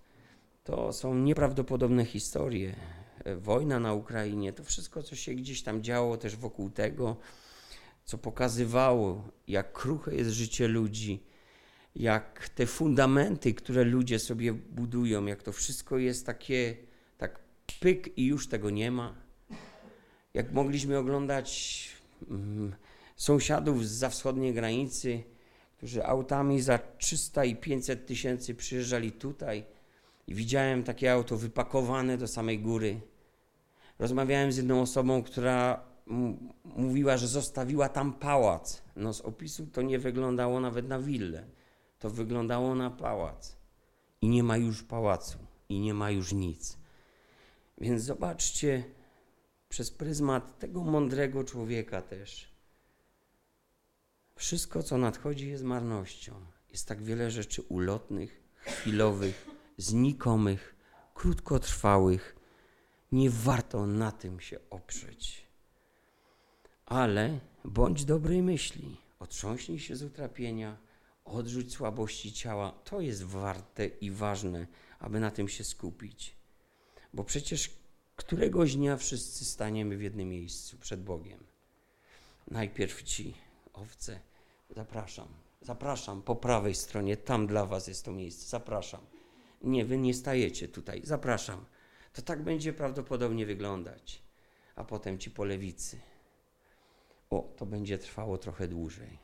[0.63, 2.75] To są nieprawdopodobne historie.
[3.23, 7.17] E, wojna na Ukrainie, to wszystko, co się gdzieś tam działo też wokół tego,
[8.05, 11.23] co pokazywało, jak kruche jest życie ludzi,
[11.95, 16.77] jak te fundamenty, które ludzie sobie budują, jak to wszystko jest takie,
[17.17, 17.39] tak
[17.79, 19.22] pyk i już tego nie ma.
[20.33, 21.89] Jak mogliśmy oglądać
[22.29, 22.75] mm,
[23.15, 25.23] sąsiadów za wschodniej granicy,
[25.77, 29.65] którzy autami za 300 i 500 tysięcy przyjeżdżali tutaj
[30.27, 33.01] i widziałem takie auto wypakowane do samej góry.
[33.99, 35.83] Rozmawiałem z jedną osobą, która
[36.63, 38.81] mówiła, że zostawiła tam pałac.
[38.95, 41.43] No z opisu to nie wyglądało nawet na willę
[42.03, 43.55] to wyglądało na pałac.
[44.21, 45.37] I nie ma już pałacu,
[45.69, 46.77] i nie ma już nic.
[47.77, 48.83] Więc zobaczcie
[49.73, 52.51] przez pryzmat tego mądrego człowieka też.
[54.35, 56.33] Wszystko, co nadchodzi, jest marnością.
[56.71, 59.47] Jest tak wiele rzeczy ulotnych, chwilowych,
[59.77, 60.75] znikomych,
[61.13, 62.35] krótkotrwałych.
[63.11, 65.47] Nie warto na tym się oprzeć.
[66.85, 70.77] Ale bądź dobrej myśli, otrząśnij się z utrapienia
[71.25, 72.71] odrzuć słabości ciała.
[72.71, 74.67] To jest warte i ważne,
[74.99, 76.35] aby na tym się skupić.
[77.13, 77.82] Bo przecież
[78.15, 81.43] któregoś dnia wszyscy staniemy w jednym miejscu przed Bogiem.
[82.47, 83.33] Najpierw ci
[83.73, 84.19] owce.
[84.75, 85.27] Zapraszam,
[85.61, 88.49] zapraszam po prawej stronie, tam dla was jest to miejsce.
[88.49, 89.01] Zapraszam.
[89.61, 91.01] Nie, wy nie stajecie tutaj.
[91.03, 91.65] Zapraszam.
[92.13, 94.21] To tak będzie prawdopodobnie wyglądać.
[94.75, 95.99] A potem ci po lewicy.
[97.29, 99.23] O, to będzie trwało trochę dłużej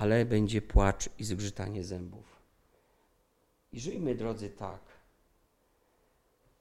[0.00, 2.36] ale będzie płacz i zgrzytanie zębów.
[3.72, 4.80] I żyjmy, drodzy, tak,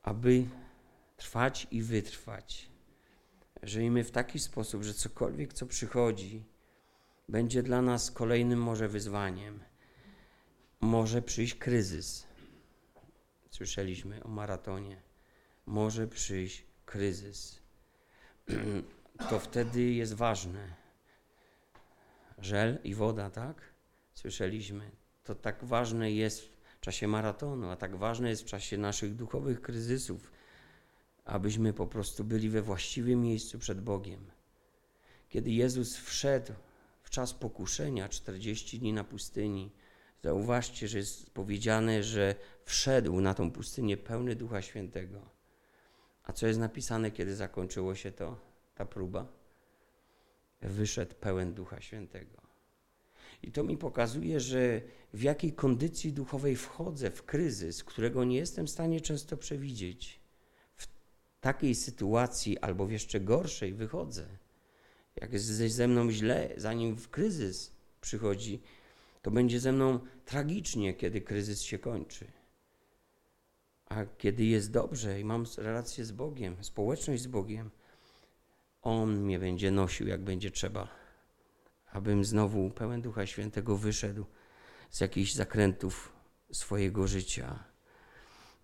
[0.03, 0.45] aby
[1.19, 2.69] trwać i wytrwać.
[3.63, 6.45] Żyjmy w taki sposób, że cokolwiek, co przychodzi,
[7.29, 9.59] będzie dla nas kolejnym może wyzwaniem.
[10.81, 12.27] Może przyjść kryzys.
[13.49, 15.01] Słyszeliśmy o maratonie.
[15.65, 17.59] Może przyjść kryzys.
[19.29, 20.75] To wtedy jest ważne
[22.37, 23.61] żel i woda, tak?
[24.13, 24.91] Słyszeliśmy.
[25.23, 26.41] To tak ważne jest
[26.77, 30.31] w czasie maratonu, a tak ważne jest w czasie naszych duchowych kryzysów,
[31.25, 34.31] abyśmy po prostu byli we właściwym miejscu przed Bogiem.
[35.29, 36.53] Kiedy Jezus wszedł
[37.01, 39.71] w czas pokuszenia, 40 dni na pustyni,
[40.23, 45.29] zauważcie, że jest powiedziane, że wszedł na tą pustynię pełny Ducha Świętego.
[46.23, 48.39] A co jest napisane, kiedy zakończyło się to,
[48.75, 49.39] ta próba?
[50.61, 52.41] wyszedł pełen Ducha Świętego.
[53.43, 54.81] I to mi pokazuje, że
[55.13, 60.18] w jakiej kondycji duchowej wchodzę w kryzys, którego nie jestem w stanie często przewidzieć.
[61.41, 64.27] Takiej sytuacji albo w jeszcze gorszej wychodzę.
[65.15, 67.71] Jak jest ze mną źle, zanim w kryzys
[68.01, 68.61] przychodzi,
[69.21, 72.31] to będzie ze mną tragicznie, kiedy kryzys się kończy.
[73.85, 77.69] A kiedy jest dobrze i mam relację z Bogiem, społeczność z Bogiem,
[78.81, 80.87] on mnie będzie nosił, jak będzie trzeba,
[81.91, 84.25] abym znowu pełen Ducha Świętego wyszedł
[84.89, 86.13] z jakichś zakrętów
[86.51, 87.63] swojego życia.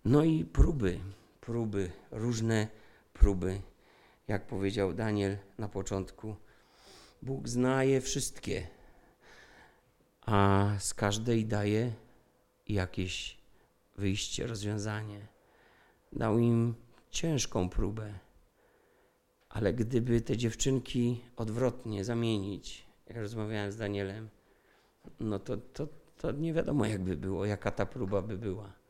[0.04, 1.00] No i próby,
[1.46, 2.68] próby, różne
[3.12, 3.60] próby.
[4.28, 6.36] Jak powiedział Daniel na początku,
[7.22, 8.66] Bóg zna je wszystkie,
[10.20, 11.92] a z każdej daje
[12.68, 13.38] jakieś
[13.96, 15.26] wyjście, rozwiązanie.
[16.12, 16.74] Dał im
[17.10, 18.18] ciężką próbę,
[19.48, 24.28] ale gdyby te dziewczynki odwrotnie zamienić, jak rozmawiałem z Danielem,
[25.20, 25.88] no to, to,
[26.18, 28.85] to nie wiadomo, jakby było, jaka ta próba by była.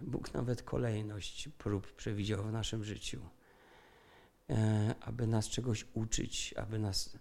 [0.00, 3.20] Bóg nawet kolejność prób przewidział w naszym życiu,
[4.50, 7.18] e, aby nas czegoś uczyć, aby nas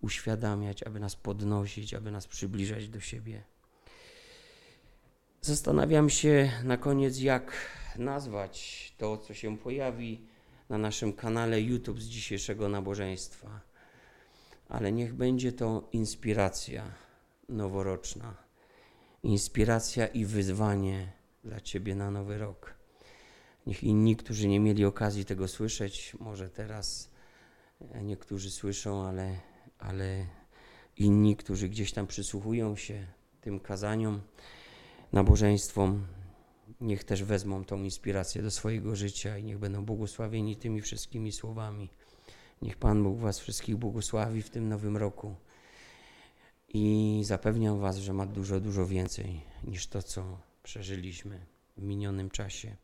[0.00, 3.42] uświadamiać, aby nas podnosić, aby nas przybliżać do siebie.
[5.40, 7.52] Zastanawiam się na koniec, jak
[7.96, 10.26] nazwać to, co się pojawi
[10.68, 13.60] na naszym kanale YouTube z dzisiejszego nabożeństwa.
[14.68, 16.84] Ale niech będzie to inspiracja
[17.48, 18.34] noworoczna,
[19.22, 21.17] inspiracja i wyzwanie
[21.48, 22.74] dla Ciebie na nowy rok.
[23.66, 27.10] Niech inni, którzy nie mieli okazji tego słyszeć, może teraz
[27.80, 29.36] e, niektórzy słyszą, ale,
[29.78, 30.26] ale
[30.96, 33.06] inni, którzy gdzieś tam przysłuchują się
[33.40, 34.20] tym kazaniom,
[35.12, 36.06] nabożeństwom,
[36.80, 41.90] niech też wezmą tą inspirację do swojego życia i niech będą błogosławieni tymi wszystkimi słowami.
[42.62, 45.34] Niech Pan Bóg Was wszystkich błogosławi w tym nowym roku.
[46.68, 51.46] I zapewniam Was, że ma dużo, dużo więcej niż to, co przeżyliśmy
[51.76, 52.76] w minionym czasie.